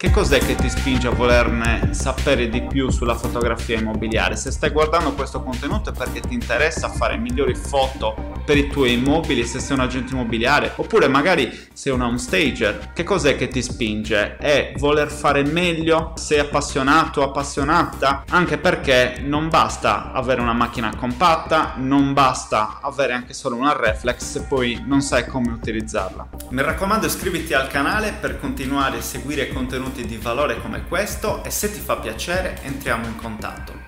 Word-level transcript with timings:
Che 0.00 0.10
cos'è 0.10 0.38
che 0.38 0.54
ti 0.54 0.70
spinge 0.70 1.08
a 1.08 1.10
volerne 1.10 1.92
sapere 1.92 2.48
di 2.48 2.62
più 2.62 2.88
sulla 2.88 3.14
fotografia 3.14 3.78
immobiliare? 3.78 4.34
Se 4.34 4.50
stai 4.50 4.70
guardando 4.70 5.12
questo 5.12 5.42
contenuto 5.42 5.90
è 5.90 5.92
perché 5.92 6.20
ti 6.20 6.32
interessa 6.32 6.88
fare 6.88 7.18
migliori 7.18 7.54
foto 7.54 8.38
per 8.46 8.56
i 8.56 8.68
tuoi 8.68 8.94
immobili, 8.94 9.44
se 9.44 9.60
sei 9.60 9.76
un 9.76 9.82
agente 9.82 10.14
immobiliare, 10.14 10.72
oppure 10.76 11.06
magari 11.06 11.50
sei 11.74 11.92
un 11.92 12.00
home. 12.00 12.16
Che 12.94 13.04
cos'è 13.04 13.36
che 13.36 13.48
ti 13.48 13.60
spinge? 13.60 14.38
È 14.38 14.72
voler 14.78 15.10
fare 15.10 15.44
meglio? 15.44 16.14
Sei 16.16 16.38
appassionato, 16.38 17.22
appassionata? 17.22 18.24
Anche 18.30 18.56
perché 18.56 19.20
non 19.22 19.50
basta 19.50 20.12
avere 20.12 20.40
una 20.40 20.54
macchina 20.54 20.96
compatta, 20.96 21.74
non 21.76 22.14
basta 22.14 22.78
avere 22.80 23.12
anche 23.12 23.34
solo 23.34 23.56
una 23.56 23.76
reflex 23.76 24.22
se 24.22 24.44
poi 24.44 24.82
non 24.86 25.02
sai 25.02 25.26
come 25.26 25.52
utilizzarla. 25.52 26.26
Mi 26.48 26.62
raccomando 26.62 27.04
iscriviti 27.04 27.52
al 27.52 27.68
canale 27.68 28.14
per 28.18 28.40
continuare 28.40 28.96
a 28.96 29.02
seguire 29.02 29.48
contenuti 29.52 29.88
contenuti 29.90 30.06
di 30.06 30.16
valore 30.16 30.60
come 30.60 30.84
questo 30.86 31.42
e 31.42 31.50
se 31.50 31.72
ti 31.72 31.80
fa 31.80 31.96
piacere 31.96 32.60
entriamo 32.62 33.06
in 33.06 33.16
contatto. 33.16 33.78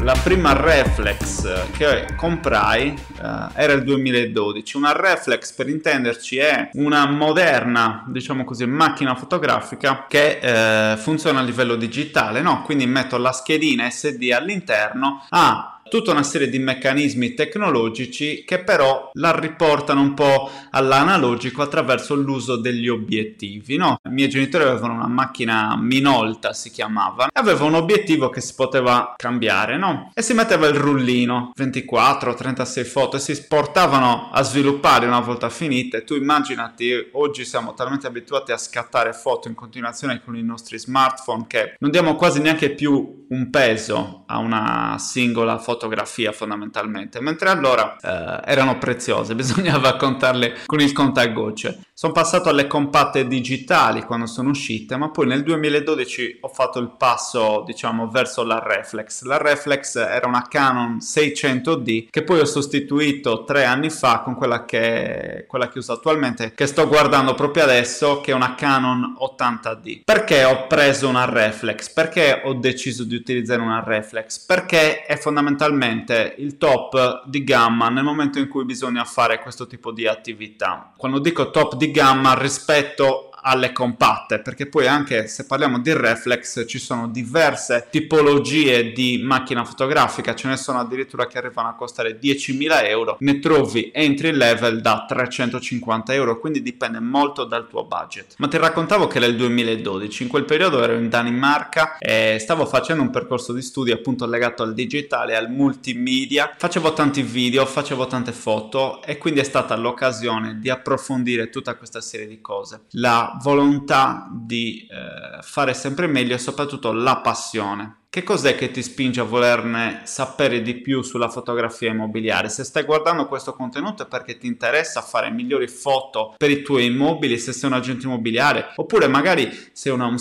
La 0.00 0.18
prima 0.20 0.52
reflex 0.52 1.70
che 1.70 2.14
comprai 2.16 2.88
uh, 2.88 3.50
era 3.54 3.72
il 3.72 3.84
2012. 3.84 4.76
Una 4.76 4.92
reflex, 4.92 5.52
per 5.52 5.68
intenderci, 5.68 6.38
è 6.38 6.70
una 6.72 7.06
moderna, 7.08 8.04
diciamo 8.08 8.42
così, 8.42 8.66
macchina 8.66 9.14
fotografica 9.14 10.06
che 10.08 10.40
uh, 10.42 10.98
funziona 10.98 11.38
a 11.38 11.42
livello 11.42 11.76
digitale, 11.76 12.42
no? 12.42 12.62
Quindi 12.62 12.84
metto 12.84 13.16
la 13.16 13.30
schedina 13.30 13.88
SD 13.88 14.32
all'interno, 14.34 15.24
ha 15.28 15.80
tutta 15.92 16.12
una 16.12 16.22
serie 16.22 16.48
di 16.48 16.58
meccanismi 16.58 17.34
tecnologici 17.34 18.44
che 18.46 18.64
però 18.64 19.10
la 19.12 19.38
riportano 19.38 20.00
un 20.00 20.14
po' 20.14 20.48
all'analogico 20.70 21.60
attraverso 21.60 22.14
l'uso 22.14 22.56
degli 22.56 22.88
obiettivi. 22.88 23.76
No? 23.76 23.98
I 24.02 24.08
miei 24.08 24.30
genitori 24.30 24.64
avevano 24.64 24.94
una 24.94 25.06
macchina 25.06 25.76
Minolta, 25.78 26.54
si 26.54 26.70
chiamava, 26.70 27.26
e 27.26 27.30
aveva 27.34 27.64
un 27.64 27.74
obiettivo 27.74 28.30
che 28.30 28.40
si 28.40 28.54
poteva 28.54 29.12
cambiare, 29.18 29.76
no? 29.76 30.10
E 30.14 30.22
si 30.22 30.32
metteva 30.32 30.66
il 30.66 30.76
rullino, 30.76 31.52
24-36 31.54 32.84
foto, 32.86 33.16
e 33.18 33.20
si 33.20 33.46
portavano 33.46 34.30
a 34.32 34.40
sviluppare 34.40 35.04
una 35.04 35.20
volta 35.20 35.50
finite. 35.50 36.04
Tu 36.04 36.14
immaginati, 36.14 37.10
oggi 37.12 37.44
siamo 37.44 37.74
talmente 37.74 38.06
abituati 38.06 38.50
a 38.50 38.56
scattare 38.56 39.12
foto 39.12 39.48
in 39.48 39.54
continuazione 39.54 40.22
con 40.24 40.36
i 40.36 40.42
nostri 40.42 40.78
smartphone 40.78 41.44
che 41.46 41.74
non 41.80 41.90
diamo 41.90 42.16
quasi 42.16 42.40
neanche 42.40 42.70
più 42.70 43.26
un 43.28 43.50
peso 43.50 44.24
a 44.26 44.38
una 44.38 44.96
singola 44.98 45.58
foto 45.58 45.81
fotografia 45.82 46.30
fondamentalmente, 46.30 47.20
mentre 47.20 47.48
allora 47.50 47.96
eh, 48.00 48.50
erano 48.50 48.78
preziose, 48.78 49.34
bisognava 49.34 49.96
contarle 49.96 50.58
con 50.66 50.80
il 50.80 50.92
contagocce. 50.92 51.86
Sono 52.02 52.14
passato 52.14 52.48
alle 52.48 52.66
compatte 52.66 53.28
digitali 53.28 54.02
quando 54.02 54.26
sono 54.26 54.50
uscite, 54.50 54.96
ma 54.96 55.10
poi 55.10 55.24
nel 55.28 55.44
2012 55.44 56.38
ho 56.40 56.48
fatto 56.48 56.80
il 56.80 56.90
passo, 56.98 57.62
diciamo, 57.64 58.08
verso 58.08 58.42
la 58.42 58.58
reflex. 58.58 59.22
La 59.22 59.36
reflex 59.36 59.94
era 59.94 60.26
una 60.26 60.48
Canon 60.48 60.96
600D 60.96 62.08
che 62.10 62.24
poi 62.24 62.40
ho 62.40 62.44
sostituito 62.44 63.44
tre 63.44 63.66
anni 63.66 63.88
fa 63.88 64.22
con 64.22 64.34
quella 64.34 64.64
che, 64.64 65.44
quella 65.46 65.68
che 65.68 65.78
uso 65.78 65.92
attualmente, 65.92 66.54
che 66.56 66.66
sto 66.66 66.88
guardando 66.88 67.34
proprio 67.34 67.62
adesso, 67.62 68.20
che 68.20 68.32
è 68.32 68.34
una 68.34 68.56
Canon 68.56 69.16
80D. 69.20 70.00
Perché 70.04 70.42
ho 70.42 70.66
preso 70.66 71.08
una 71.08 71.26
reflex? 71.26 71.88
Perché 71.88 72.42
ho 72.44 72.54
deciso 72.54 73.04
di 73.04 73.14
utilizzare 73.14 73.62
una 73.62 73.80
reflex? 73.80 74.44
Perché 74.44 75.04
è 75.04 75.16
fondamentalmente 75.16 76.34
il 76.38 76.58
top 76.58 77.22
di 77.26 77.44
gamma 77.44 77.90
nel 77.90 78.02
momento 78.02 78.40
in 78.40 78.48
cui 78.48 78.64
bisogna 78.64 79.04
fare 79.04 79.38
questo 79.38 79.68
tipo 79.68 79.92
di 79.92 80.08
attività. 80.08 80.92
Quando 80.96 81.20
dico 81.20 81.52
top 81.52 81.76
di 81.76 81.90
gamma 81.92 82.34
rispetto 82.34 83.31
alle 83.42 83.72
compatte, 83.72 84.40
perché 84.40 84.66
poi 84.66 84.86
anche 84.86 85.26
se 85.26 85.46
parliamo 85.46 85.78
di 85.80 85.92
reflex 85.92 86.64
ci 86.66 86.78
sono 86.78 87.08
diverse 87.08 87.88
tipologie 87.90 88.92
di 88.92 89.20
macchina 89.22 89.64
fotografica, 89.64 90.34
ce 90.34 90.48
ne 90.48 90.56
sono 90.56 90.78
addirittura 90.78 91.26
che 91.26 91.38
arrivano 91.38 91.68
a 91.68 91.74
costare 91.74 92.18
10.000 92.18 92.84
euro, 92.86 93.16
ne 93.20 93.38
trovi 93.38 93.90
entry 93.92 94.32
level 94.32 94.80
da 94.80 95.04
350 95.06 96.12
euro, 96.14 96.38
quindi 96.38 96.62
dipende 96.62 97.00
molto 97.00 97.44
dal 97.44 97.68
tuo 97.68 97.84
budget. 97.84 98.34
Ma 98.38 98.48
ti 98.48 98.56
raccontavo 98.56 99.06
che 99.06 99.18
il 99.18 99.36
2012, 99.36 100.22
in 100.22 100.28
quel 100.28 100.44
periodo 100.44 100.82
ero 100.82 100.94
in 100.94 101.08
Danimarca 101.08 101.98
e 101.98 102.38
stavo 102.40 102.66
facendo 102.66 103.02
un 103.02 103.10
percorso 103.10 103.52
di 103.52 103.62
studio 103.62 103.94
appunto 103.94 104.26
legato 104.26 104.62
al 104.62 104.74
digitale, 104.74 105.36
al 105.36 105.50
multimedia, 105.50 106.54
facevo 106.56 106.92
tanti 106.92 107.22
video, 107.22 107.66
facevo 107.66 108.06
tante 108.06 108.32
foto 108.32 109.02
e 109.02 109.18
quindi 109.18 109.40
è 109.40 109.44
stata 109.44 109.76
l'occasione 109.76 110.58
di 110.60 110.70
approfondire 110.70 111.50
tutta 111.50 111.74
questa 111.74 112.00
serie 112.00 112.26
di 112.26 112.40
cose. 112.40 112.82
La 112.92 113.31
volontà 113.40 114.28
di 114.30 114.86
eh, 114.90 115.40
fare 115.42 115.74
sempre 115.74 116.06
meglio 116.06 116.34
e 116.34 116.38
soprattutto 116.38 116.92
la 116.92 117.16
passione. 117.16 117.96
Che 118.12 118.22
cos'è 118.24 118.56
che 118.56 118.70
ti 118.70 118.82
spinge 118.82 119.20
a 119.20 119.24
volerne 119.24 120.02
sapere 120.04 120.60
di 120.60 120.74
più 120.74 121.00
sulla 121.00 121.30
fotografia 121.30 121.92
immobiliare? 121.92 122.50
Se 122.50 122.62
stai 122.62 122.82
guardando 122.84 123.26
questo 123.26 123.54
contenuto 123.54 124.02
è 124.02 124.06
perché 124.06 124.36
ti 124.36 124.46
interessa 124.46 125.00
fare 125.00 125.30
migliori 125.30 125.66
foto 125.66 126.34
per 126.36 126.50
i 126.50 126.60
tuoi 126.60 126.84
immobili, 126.84 127.38
se 127.38 127.54
sei 127.54 127.70
un 127.70 127.76
agente 127.76 128.04
immobiliare, 128.04 128.72
oppure 128.76 129.06
magari 129.06 129.48
sei 129.72 129.92
un 129.92 130.02
home 130.02 130.18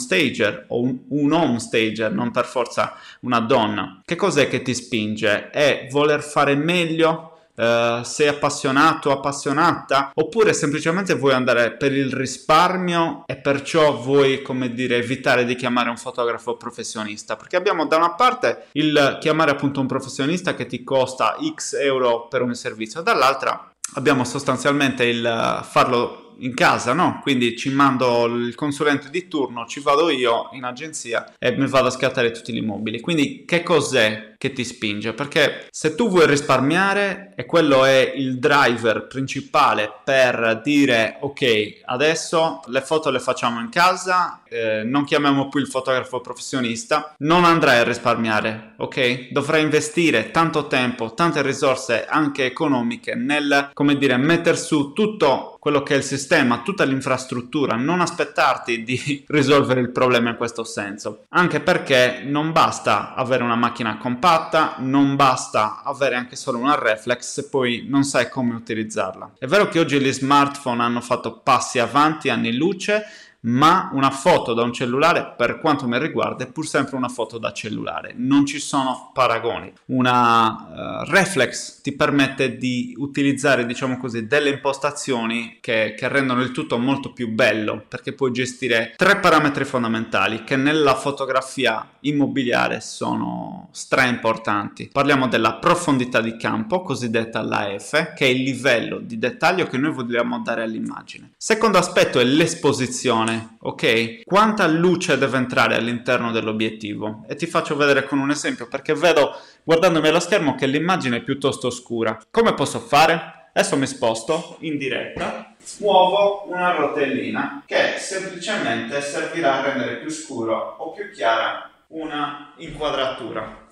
o 0.67 0.79
un, 0.79 0.99
un 1.09 1.31
home 1.33 1.59
stager, 1.59 2.13
non 2.13 2.31
per 2.31 2.45
forza 2.45 2.95
una 3.23 3.41
donna. 3.41 4.01
Che 4.05 4.15
cos'è 4.15 4.47
che 4.47 4.61
ti 4.61 4.73
spinge? 4.73 5.49
È 5.49 5.89
voler 5.91 6.23
fare 6.23 6.55
meglio 6.55 7.30
Uh, 7.53 8.01
sei 8.03 8.27
appassionato, 8.27 9.11
appassionata, 9.11 10.11
oppure 10.15 10.53
semplicemente 10.53 11.13
vuoi 11.13 11.33
andare 11.33 11.73
per 11.73 11.93
il 11.93 12.11
risparmio 12.11 13.23
e 13.27 13.35
perciò 13.35 13.97
vuoi, 13.97 14.41
come 14.41 14.73
dire, 14.73 14.97
evitare 14.97 15.45
di 15.45 15.55
chiamare 15.55 15.89
un 15.89 15.97
fotografo 15.97 16.57
professionista. 16.57 17.35
Perché 17.35 17.57
abbiamo 17.57 17.85
da 17.85 17.97
una 17.97 18.13
parte 18.13 18.67
il 18.73 19.17
chiamare 19.19 19.51
appunto 19.51 19.79
un 19.79 19.87
professionista 19.87 20.55
che 20.55 20.65
ti 20.65 20.83
costa 20.83 21.35
X 21.53 21.73
euro 21.73 22.27
per 22.27 22.41
un 22.41 22.53
servizio, 22.55 23.01
dall'altra 23.01 23.71
abbiamo 23.95 24.23
sostanzialmente 24.23 25.03
il 25.05 25.59
farlo 25.63 26.30
in 26.41 26.53
casa, 26.53 26.93
no? 26.93 27.19
Quindi 27.21 27.57
ci 27.57 27.69
mando 27.69 28.25
il 28.25 28.55
consulente 28.55 29.09
di 29.09 29.27
turno, 29.27 29.65
ci 29.65 29.79
vado 29.79 30.09
io 30.09 30.49
in 30.53 30.63
agenzia 30.63 31.33
e 31.37 31.51
mi 31.51 31.67
vado 31.67 31.87
a 31.87 31.91
scattare 31.91 32.31
tutti 32.31 32.53
gli 32.53 32.57
immobili. 32.57 32.99
Quindi 32.99 33.43
che 33.45 33.63
cos'è 33.63 34.35
che 34.37 34.53
ti 34.53 34.63
spinge? 34.63 35.13
Perché 35.13 35.67
se 35.69 35.95
tu 35.95 36.09
vuoi 36.09 36.27
risparmiare 36.27 37.33
e 37.35 37.45
quello 37.45 37.85
è 37.85 38.13
il 38.15 38.39
driver 38.39 39.07
principale 39.07 39.91
per 40.03 40.61
dire 40.63 41.17
ok, 41.21 41.81
adesso 41.85 42.61
le 42.67 42.81
foto 42.81 43.09
le 43.11 43.19
facciamo 43.19 43.59
in 43.59 43.69
casa, 43.69 44.41
eh, 44.49 44.83
non 44.83 45.05
chiamiamo 45.05 45.47
più 45.47 45.59
il 45.59 45.67
fotografo 45.67 46.21
professionista, 46.21 47.13
non 47.19 47.45
andrai 47.45 47.79
a 47.79 47.83
risparmiare, 47.83 48.73
ok? 48.77 49.29
Dovrai 49.31 49.61
investire 49.61 50.31
tanto 50.31 50.67
tempo, 50.67 51.13
tante 51.13 51.41
risorse 51.41 52.05
anche 52.05 52.45
economiche 52.45 53.15
nel, 53.15 53.69
come 53.73 53.97
dire, 53.97 54.17
mettere 54.17 54.57
su 54.57 54.91
tutto 54.93 55.50
quello 55.61 55.83
che 55.83 55.93
è 55.93 55.97
il 55.97 56.03
sistema, 56.03 56.63
tutta 56.63 56.85
l'infrastruttura, 56.85 57.75
non 57.75 58.01
aspettarti 58.01 58.83
di 58.83 59.25
risolvere 59.29 59.79
il 59.79 59.91
problema 59.91 60.31
in 60.31 60.35
questo 60.35 60.63
senso, 60.63 61.25
anche 61.29 61.59
perché 61.59 62.23
non 62.25 62.51
basta 62.51 63.13
avere 63.13 63.43
una 63.43 63.55
macchina 63.55 63.95
compatta, 63.97 64.77
non 64.79 65.15
basta 65.15 65.83
avere 65.83 66.15
anche 66.15 66.35
solo 66.35 66.57
una 66.57 66.73
reflex 66.73 67.31
se 67.31 67.47
poi 67.47 67.85
non 67.87 68.03
sai 68.03 68.27
come 68.27 68.55
utilizzarla. 68.55 69.33
È 69.37 69.45
vero 69.45 69.67
che 69.67 69.77
oggi 69.77 69.99
gli 69.99 70.11
smartphone 70.11 70.81
hanno 70.81 70.99
fatto 70.99 71.41
passi 71.43 71.77
avanti 71.77 72.29
anni 72.29 72.55
luce, 72.55 73.03
ma 73.41 73.89
una 73.93 74.11
foto 74.11 74.53
da 74.53 74.63
un 74.63 74.73
cellulare, 74.73 75.33
per 75.35 75.59
quanto 75.59 75.87
mi 75.87 75.97
riguarda, 75.97 76.43
è 76.43 76.51
pur 76.51 76.67
sempre 76.67 76.95
una 76.95 77.07
foto 77.07 77.37
da 77.37 77.51
cellulare, 77.51 78.13
non 78.15 78.45
ci 78.45 78.59
sono 78.59 79.11
paragoni. 79.13 79.71
Una 79.85 81.01
uh, 81.05 81.09
reflex 81.09 81.81
ti 81.81 81.93
permette 81.93 82.57
di 82.57 82.93
utilizzare, 82.97 83.65
diciamo 83.65 83.97
così, 83.97 84.27
delle 84.27 84.49
impostazioni 84.49 85.57
che, 85.59 85.95
che 85.97 86.07
rendono 86.07 86.41
il 86.41 86.51
tutto 86.51 86.77
molto 86.77 87.13
più 87.13 87.29
bello, 87.29 87.83
perché 87.87 88.13
puoi 88.13 88.31
gestire 88.31 88.93
tre 88.95 89.17
parametri 89.17 89.65
fondamentali 89.65 90.43
che 90.43 90.55
nella 90.55 90.95
fotografia 90.95 91.87
immobiliare 92.01 92.81
sono 92.81 93.69
stra 93.71 94.05
importanti. 94.05 94.89
Parliamo 94.91 95.27
della 95.27 95.55
profondità 95.55 96.21
di 96.21 96.37
campo, 96.37 96.81
cosiddetta 96.81 97.41
l'AF, 97.41 98.13
che 98.13 98.25
è 98.25 98.29
il 98.29 98.43
livello 98.43 98.99
di 98.99 99.17
dettaglio 99.17 99.65
che 99.65 99.77
noi 99.77 99.91
vogliamo 99.91 100.39
dare 100.39 100.63
all'immagine. 100.63 101.31
Secondo 101.37 101.77
aspetto 101.77 102.19
è 102.19 102.23
l'esposizione 102.23 103.30
illuminazione, 103.31 103.57
ok? 103.59 104.23
Quanta 104.23 104.67
luce 104.67 105.17
deve 105.17 105.37
entrare 105.37 105.75
all'interno 105.75 106.31
dell'obiettivo? 106.31 107.25
E 107.27 107.35
ti 107.35 107.45
faccio 107.45 107.75
vedere 107.75 108.05
con 108.05 108.19
un 108.19 108.29
esempio 108.29 108.67
perché 108.67 108.93
vedo 108.93 109.35
guardandomi 109.63 110.07
allo 110.07 110.19
schermo 110.19 110.55
che 110.55 110.67
l'immagine 110.67 111.17
è 111.17 111.21
piuttosto 111.23 111.69
scura. 111.69 112.19
Come 112.29 112.53
posso 112.53 112.79
fare? 112.79 113.49
Adesso 113.53 113.75
mi 113.75 113.85
sposto 113.85 114.55
in 114.59 114.77
diretta, 114.77 115.53
muovo 115.79 116.47
una 116.47 116.73
rotellina 116.73 117.63
che 117.65 117.95
semplicemente 117.97 119.01
servirà 119.01 119.59
a 119.59 119.61
rendere 119.61 119.97
più 119.97 120.09
scuro 120.09 120.75
o 120.77 120.91
più 120.91 121.11
chiara 121.11 121.69
una 121.87 122.53
inquadratura. 122.57 123.67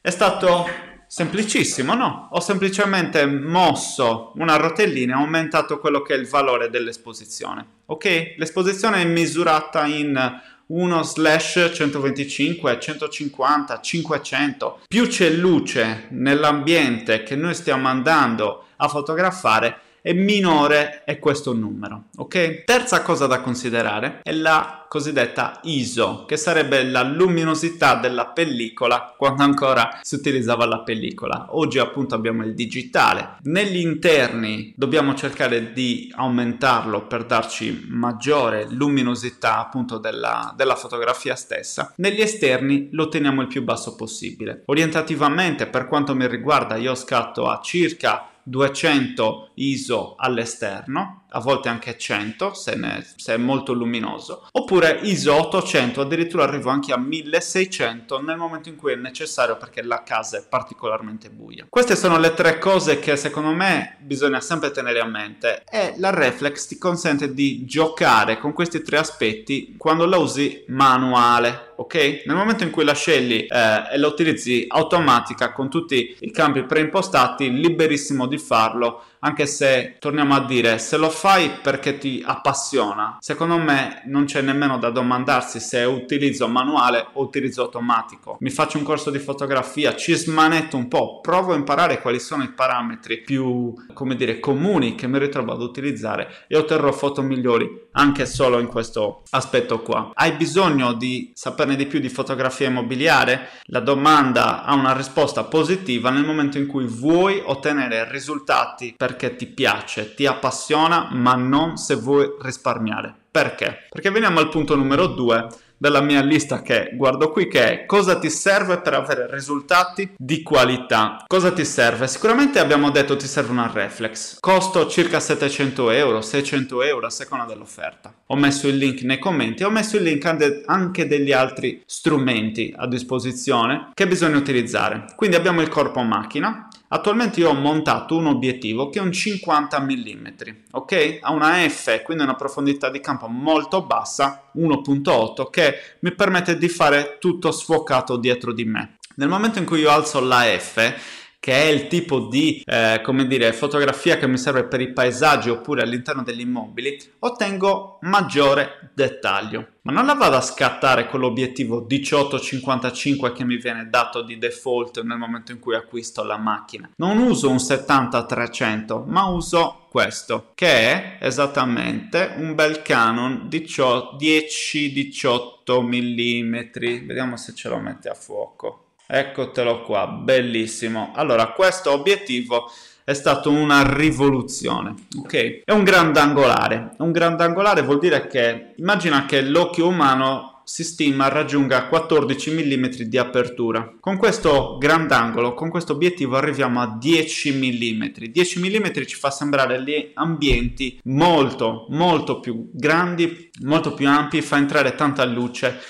È 0.00 0.10
stato 0.10 0.66
Semplicissimo, 1.12 1.94
no? 1.94 2.28
Ho 2.30 2.38
semplicemente 2.38 3.26
mosso 3.26 4.30
una 4.36 4.54
rotellina 4.54 5.14
e 5.14 5.18
ho 5.18 5.22
aumentato 5.24 5.80
quello 5.80 6.02
che 6.02 6.14
è 6.14 6.16
il 6.16 6.28
valore 6.28 6.70
dell'esposizione. 6.70 7.66
Ok? 7.86 8.34
L'esposizione 8.36 9.02
è 9.02 9.04
misurata 9.04 9.86
in 9.86 10.40
1 10.66 11.02
slash 11.02 11.72
125, 11.74 12.78
150, 12.78 13.80
500. 13.80 14.80
Più 14.86 15.08
c'è 15.08 15.30
luce 15.30 16.06
nell'ambiente 16.10 17.24
che 17.24 17.34
noi 17.34 17.54
stiamo 17.54 17.88
andando 17.88 18.66
a 18.76 18.86
fotografare, 18.86 19.80
e 20.02 20.12
minore 20.12 21.02
è 21.04 21.18
questo 21.18 21.52
numero, 21.52 22.04
ok? 22.16 22.64
Terza 22.64 23.02
cosa 23.02 23.26
da 23.26 23.40
considerare 23.40 24.20
è 24.22 24.32
la 24.32 24.80
cosiddetta 24.90 25.60
ISO, 25.62 26.24
che 26.26 26.36
sarebbe 26.36 26.82
la 26.82 27.04
luminosità 27.04 27.94
della 27.94 28.26
pellicola 28.26 29.14
quando 29.16 29.44
ancora 29.44 30.00
si 30.02 30.16
utilizzava 30.16 30.66
la 30.66 30.80
pellicola. 30.80 31.46
Oggi 31.50 31.78
appunto 31.78 32.16
abbiamo 32.16 32.44
il 32.44 32.54
digitale. 32.54 33.36
Negli 33.42 33.76
interni 33.76 34.72
dobbiamo 34.74 35.14
cercare 35.14 35.72
di 35.72 36.12
aumentarlo 36.16 37.06
per 37.06 37.24
darci 37.24 37.86
maggiore 37.88 38.66
luminosità 38.68 39.60
appunto 39.60 39.98
della, 39.98 40.52
della 40.56 40.74
fotografia 40.74 41.36
stessa. 41.36 41.92
Negli 41.98 42.20
esterni 42.20 42.88
lo 42.90 43.08
teniamo 43.08 43.42
il 43.42 43.46
più 43.46 43.62
basso 43.62 43.94
possibile. 43.94 44.64
Orientativamente 44.66 45.66
per 45.66 45.86
quanto 45.86 46.16
mi 46.16 46.26
riguarda 46.26 46.74
io 46.74 46.96
scatto 46.96 47.46
a 47.48 47.60
circa 47.62 48.29
200 48.44 49.50
ISO 49.54 50.14
all'esterno 50.16 51.19
a 51.30 51.40
volte 51.40 51.68
anche 51.68 51.96
100 51.96 52.54
se, 52.54 52.74
ne, 52.74 53.06
se, 53.16 53.34
è 53.34 53.36
molto 53.36 53.72
luminoso, 53.72 54.46
oppure 54.52 55.00
ISO 55.02 55.34
800, 55.34 56.00
addirittura 56.00 56.44
arrivo 56.44 56.70
anche 56.70 56.92
a 56.92 56.98
1600 56.98 58.20
nel 58.20 58.36
momento 58.36 58.68
in 58.68 58.76
cui 58.76 58.92
è 58.92 58.96
necessario 58.96 59.56
perché 59.56 59.82
la 59.82 60.02
casa 60.02 60.38
è 60.38 60.44
particolarmente 60.48 61.30
buia. 61.30 61.66
Queste 61.68 61.96
sono 61.96 62.18
le 62.18 62.34
tre 62.34 62.58
cose 62.58 62.98
che 62.98 63.16
secondo 63.16 63.52
me 63.52 63.96
bisogna 64.00 64.40
sempre 64.40 64.70
tenere 64.70 65.00
a 65.00 65.06
mente 65.06 65.64
e 65.70 65.94
la 65.98 66.10
Reflex 66.10 66.66
ti 66.66 66.78
consente 66.78 67.32
di 67.32 67.64
giocare 67.64 68.38
con 68.38 68.52
questi 68.52 68.82
tre 68.82 68.98
aspetti 68.98 69.74
quando 69.76 70.06
la 70.06 70.16
usi 70.16 70.64
manuale, 70.68 71.72
ok? 71.76 72.22
Nel 72.26 72.36
momento 72.36 72.64
in 72.64 72.70
cui 72.70 72.84
la 72.84 72.94
scegli 72.94 73.46
eh, 73.48 73.92
e 73.92 73.98
la 73.98 74.06
utilizzi 74.06 74.64
automatica 74.68 75.52
con 75.52 75.70
tutti 75.70 76.16
i 76.20 76.30
campi 76.30 76.64
preimpostati, 76.64 77.50
liberissimo 77.52 78.26
di 78.26 78.38
farlo 78.38 79.04
anche 79.20 79.46
se 79.46 79.96
torniamo 79.98 80.34
a 80.34 80.44
dire 80.44 80.78
se 80.78 80.96
lo 80.96 81.10
fai 81.10 81.50
perché 81.62 81.98
ti 81.98 82.22
appassiona 82.24 83.18
secondo 83.20 83.58
me 83.58 84.02
non 84.06 84.24
c'è 84.24 84.40
nemmeno 84.40 84.78
da 84.78 84.90
domandarsi 84.90 85.60
se 85.60 85.82
utilizzo 85.84 86.48
manuale 86.48 87.06
o 87.14 87.22
utilizzo 87.22 87.62
automatico. 87.62 88.36
Mi 88.40 88.50
faccio 88.50 88.78
un 88.78 88.84
corso 88.84 89.10
di 89.10 89.18
fotografia 89.18 89.94
ci 89.94 90.14
smanetto 90.14 90.76
un 90.76 90.88
po' 90.88 91.20
provo 91.20 91.52
a 91.52 91.56
imparare 91.56 92.00
quali 92.00 92.18
sono 92.18 92.42
i 92.42 92.52
parametri 92.52 93.22
più 93.22 93.72
come 93.92 94.16
dire 94.16 94.40
comuni 94.40 94.94
che 94.94 95.06
mi 95.06 95.18
ritrovo 95.18 95.52
ad 95.52 95.60
utilizzare 95.60 96.44
e 96.48 96.56
otterrò 96.56 96.92
foto 96.92 97.22
migliori 97.22 97.88
anche 97.92 98.26
solo 98.26 98.58
in 98.58 98.66
questo 98.66 99.22
aspetto 99.30 99.82
qua. 99.82 100.10
Hai 100.14 100.32
bisogno 100.32 100.92
di 100.92 101.32
saperne 101.34 101.76
di 101.76 101.86
più 101.86 101.98
di 101.98 102.08
fotografia 102.08 102.68
immobiliare? 102.68 103.48
La 103.64 103.80
domanda 103.80 104.64
ha 104.64 104.74
una 104.74 104.92
risposta 104.92 105.44
positiva 105.44 106.10
nel 106.10 106.24
momento 106.24 106.58
in 106.58 106.66
cui 106.66 106.86
vuoi 106.86 107.42
ottenere 107.44 108.10
risultati 108.10 108.94
per 108.96 109.09
perché 109.10 109.34
ti 109.34 109.46
piace, 109.46 110.14
ti 110.14 110.24
appassiona, 110.24 111.08
ma 111.10 111.34
non 111.34 111.76
se 111.76 111.96
vuoi 111.96 112.30
risparmiare. 112.40 113.12
Perché? 113.28 113.86
Perché 113.88 114.10
veniamo 114.10 114.38
al 114.38 114.48
punto 114.48 114.76
numero 114.76 115.06
due 115.06 115.48
della 115.76 116.02
mia 116.02 116.20
lista 116.20 116.60
che 116.60 116.90
guardo 116.92 117.30
qui 117.30 117.48
che 117.48 117.70
è 117.70 117.86
cosa 117.86 118.18
ti 118.18 118.28
serve 118.28 118.80
per 118.80 118.92
avere 118.92 119.26
risultati 119.30 120.12
di 120.16 120.42
qualità. 120.42 121.24
Cosa 121.26 121.52
ti 121.52 121.64
serve? 121.64 122.06
Sicuramente 122.06 122.58
abbiamo 122.58 122.90
detto 122.90 123.16
ti 123.16 123.26
serve 123.26 123.52
una 123.52 123.70
reflex. 123.72 124.38
Costo 124.40 124.86
circa 124.88 125.20
700 125.20 125.90
euro 125.90 126.20
600 126.20 126.82
euro 126.82 127.06
a 127.06 127.10
seconda 127.10 127.46
dell'offerta. 127.46 128.12
Ho 128.26 128.36
messo 128.36 128.68
il 128.68 128.76
link 128.76 129.02
nei 129.02 129.18
commenti 129.18 129.64
ho 129.64 129.70
messo 129.70 129.96
il 129.96 130.02
link 130.02 130.62
anche 130.66 131.06
degli 131.06 131.32
altri 131.32 131.82
strumenti 131.86 132.74
a 132.76 132.86
disposizione 132.86 133.90
che 133.94 134.06
bisogna 134.06 134.36
utilizzare. 134.36 135.06
Quindi 135.16 135.36
abbiamo 135.36 135.62
il 135.62 135.68
corpo 135.68 136.02
macchina 136.02 136.68
Attualmente 136.92 137.38
io 137.38 137.50
ho 137.50 137.54
montato 137.54 138.16
un 138.16 138.26
obiettivo 138.26 138.88
che 138.88 138.98
è 138.98 139.02
un 139.02 139.12
50 139.12 139.80
mm, 139.80 140.26
ok? 140.72 141.18
Ha 141.20 141.30
una 141.30 141.56
F, 141.68 142.02
quindi 142.02 142.24
una 142.24 142.34
profondità 142.34 142.90
di 142.90 142.98
campo 142.98 143.28
molto 143.28 143.86
bassa, 143.86 144.50
1.8, 144.56 145.50
che 145.50 145.74
mi 146.00 146.12
permette 146.12 146.58
di 146.58 146.68
fare 146.68 147.18
tutto 147.20 147.52
sfocato 147.52 148.16
dietro 148.16 148.52
di 148.52 148.64
me. 148.64 148.96
Nel 149.14 149.28
momento 149.28 149.60
in 149.60 149.66
cui 149.66 149.78
io 149.78 149.90
alzo 149.90 150.18
la 150.18 150.42
F, 150.42 151.19
che 151.40 151.54
è 151.54 151.64
il 151.64 151.88
tipo 151.88 152.28
di 152.28 152.62
eh, 152.66 153.00
come 153.02 153.26
dire, 153.26 153.54
fotografia 153.54 154.18
che 154.18 154.28
mi 154.28 154.36
serve 154.36 154.64
per 154.64 154.82
i 154.82 154.92
paesaggi 154.92 155.48
oppure 155.48 155.80
all'interno 155.80 156.22
degli 156.22 156.40
immobili, 156.40 157.00
ottengo 157.20 157.96
maggiore 158.02 158.90
dettaglio. 158.94 159.68
Ma 159.82 159.92
non 159.92 160.04
la 160.04 160.12
vado 160.12 160.36
a 160.36 160.42
scattare 160.42 161.06
con 161.06 161.20
l'obiettivo 161.20 161.86
18-55 161.88 163.32
che 163.32 163.46
mi 163.46 163.56
viene 163.56 163.88
dato 163.88 164.20
di 164.20 164.36
default 164.36 165.02
nel 165.02 165.16
momento 165.16 165.52
in 165.52 165.58
cui 165.58 165.74
acquisto 165.74 166.22
la 166.22 166.36
macchina. 166.36 166.90
Non 166.96 167.16
uso 167.16 167.48
un 167.48 167.56
70-300, 167.56 169.04
ma 169.06 169.24
uso 169.24 169.86
questo, 169.90 170.50
che 170.54 170.68
è 170.68 171.16
esattamente 171.20 172.34
un 172.36 172.54
bel 172.54 172.82
Canon 172.82 173.48
10-18 173.50 175.80
mm. 175.80 177.06
Vediamo 177.06 177.38
se 177.38 177.54
ce 177.54 177.70
lo 177.70 177.78
mette 177.78 178.10
a 178.10 178.14
fuoco. 178.14 178.84
Eccotelo 179.12 179.82
qua, 179.82 180.06
bellissimo. 180.06 181.10
Allora, 181.16 181.48
questo 181.48 181.90
obiettivo 181.90 182.70
è 183.02 183.12
stato 183.12 183.50
una 183.50 183.82
rivoluzione, 183.96 184.94
ok? 185.18 185.62
È 185.64 185.72
un 185.72 185.82
grandangolare. 185.82 186.94
Un 186.98 187.10
grandangolare 187.10 187.82
vuol 187.82 187.98
dire 187.98 188.28
che 188.28 188.74
immagina 188.76 189.26
che 189.26 189.40
l'occhio 189.42 189.88
umano 189.88 190.62
si 190.62 190.84
stima 190.84 191.26
raggiunga 191.26 191.86
14 191.86 192.52
mm 192.52 192.84
di 193.08 193.18
apertura. 193.18 193.92
Con 193.98 194.16
questo 194.16 194.76
grandangolo, 194.78 195.54
con 195.54 195.68
questo 195.68 195.94
obiettivo 195.94 196.36
arriviamo 196.36 196.80
a 196.80 196.96
10 196.96 197.52
mm. 197.52 198.04
10 198.30 198.60
mm 198.60 199.02
ci 199.04 199.16
fa 199.16 199.32
sembrare 199.32 199.82
gli 199.82 200.12
ambienti 200.14 201.00
molto 201.06 201.86
molto 201.88 202.38
più 202.38 202.70
grandi, 202.72 203.50
molto 203.62 203.92
più 203.94 204.06
ampi, 204.06 204.40
fa 204.42 204.58
entrare 204.58 204.94
tanta 204.94 205.24
luce 205.24 205.80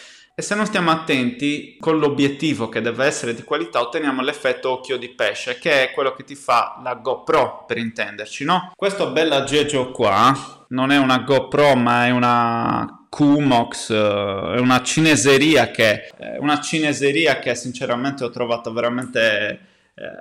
e 0.40 0.42
se 0.42 0.54
non 0.54 0.64
stiamo 0.64 0.90
attenti 0.90 1.76
con 1.78 1.98
l'obiettivo 1.98 2.70
che 2.70 2.80
deve 2.80 3.04
essere 3.04 3.34
di 3.34 3.42
qualità 3.42 3.82
otteniamo 3.82 4.22
l'effetto 4.22 4.70
occhio 4.70 4.96
di 4.96 5.10
pesce 5.10 5.58
che 5.58 5.90
è 5.90 5.92
quello 5.92 6.14
che 6.14 6.24
ti 6.24 6.34
fa 6.34 6.80
la 6.82 6.94
GoPro 6.94 7.64
per 7.66 7.76
intenderci 7.76 8.44
no? 8.44 8.72
questo 8.74 9.10
bel 9.10 9.30
aggeggio 9.32 9.90
qua 9.90 10.64
non 10.68 10.92
è 10.92 10.96
una 10.96 11.18
GoPro 11.18 11.76
ma 11.76 12.06
è 12.06 12.10
una 12.10 13.04
Kumox 13.10 13.92
è 13.92 14.58
una 14.58 14.82
cineseria 14.82 15.70
che 15.70 16.10
una 16.38 16.58
cineseria 16.58 17.38
che 17.38 17.54
sinceramente 17.54 18.24
ho 18.24 18.30
trovato 18.30 18.72
veramente 18.72 19.20
eh, 19.30 19.58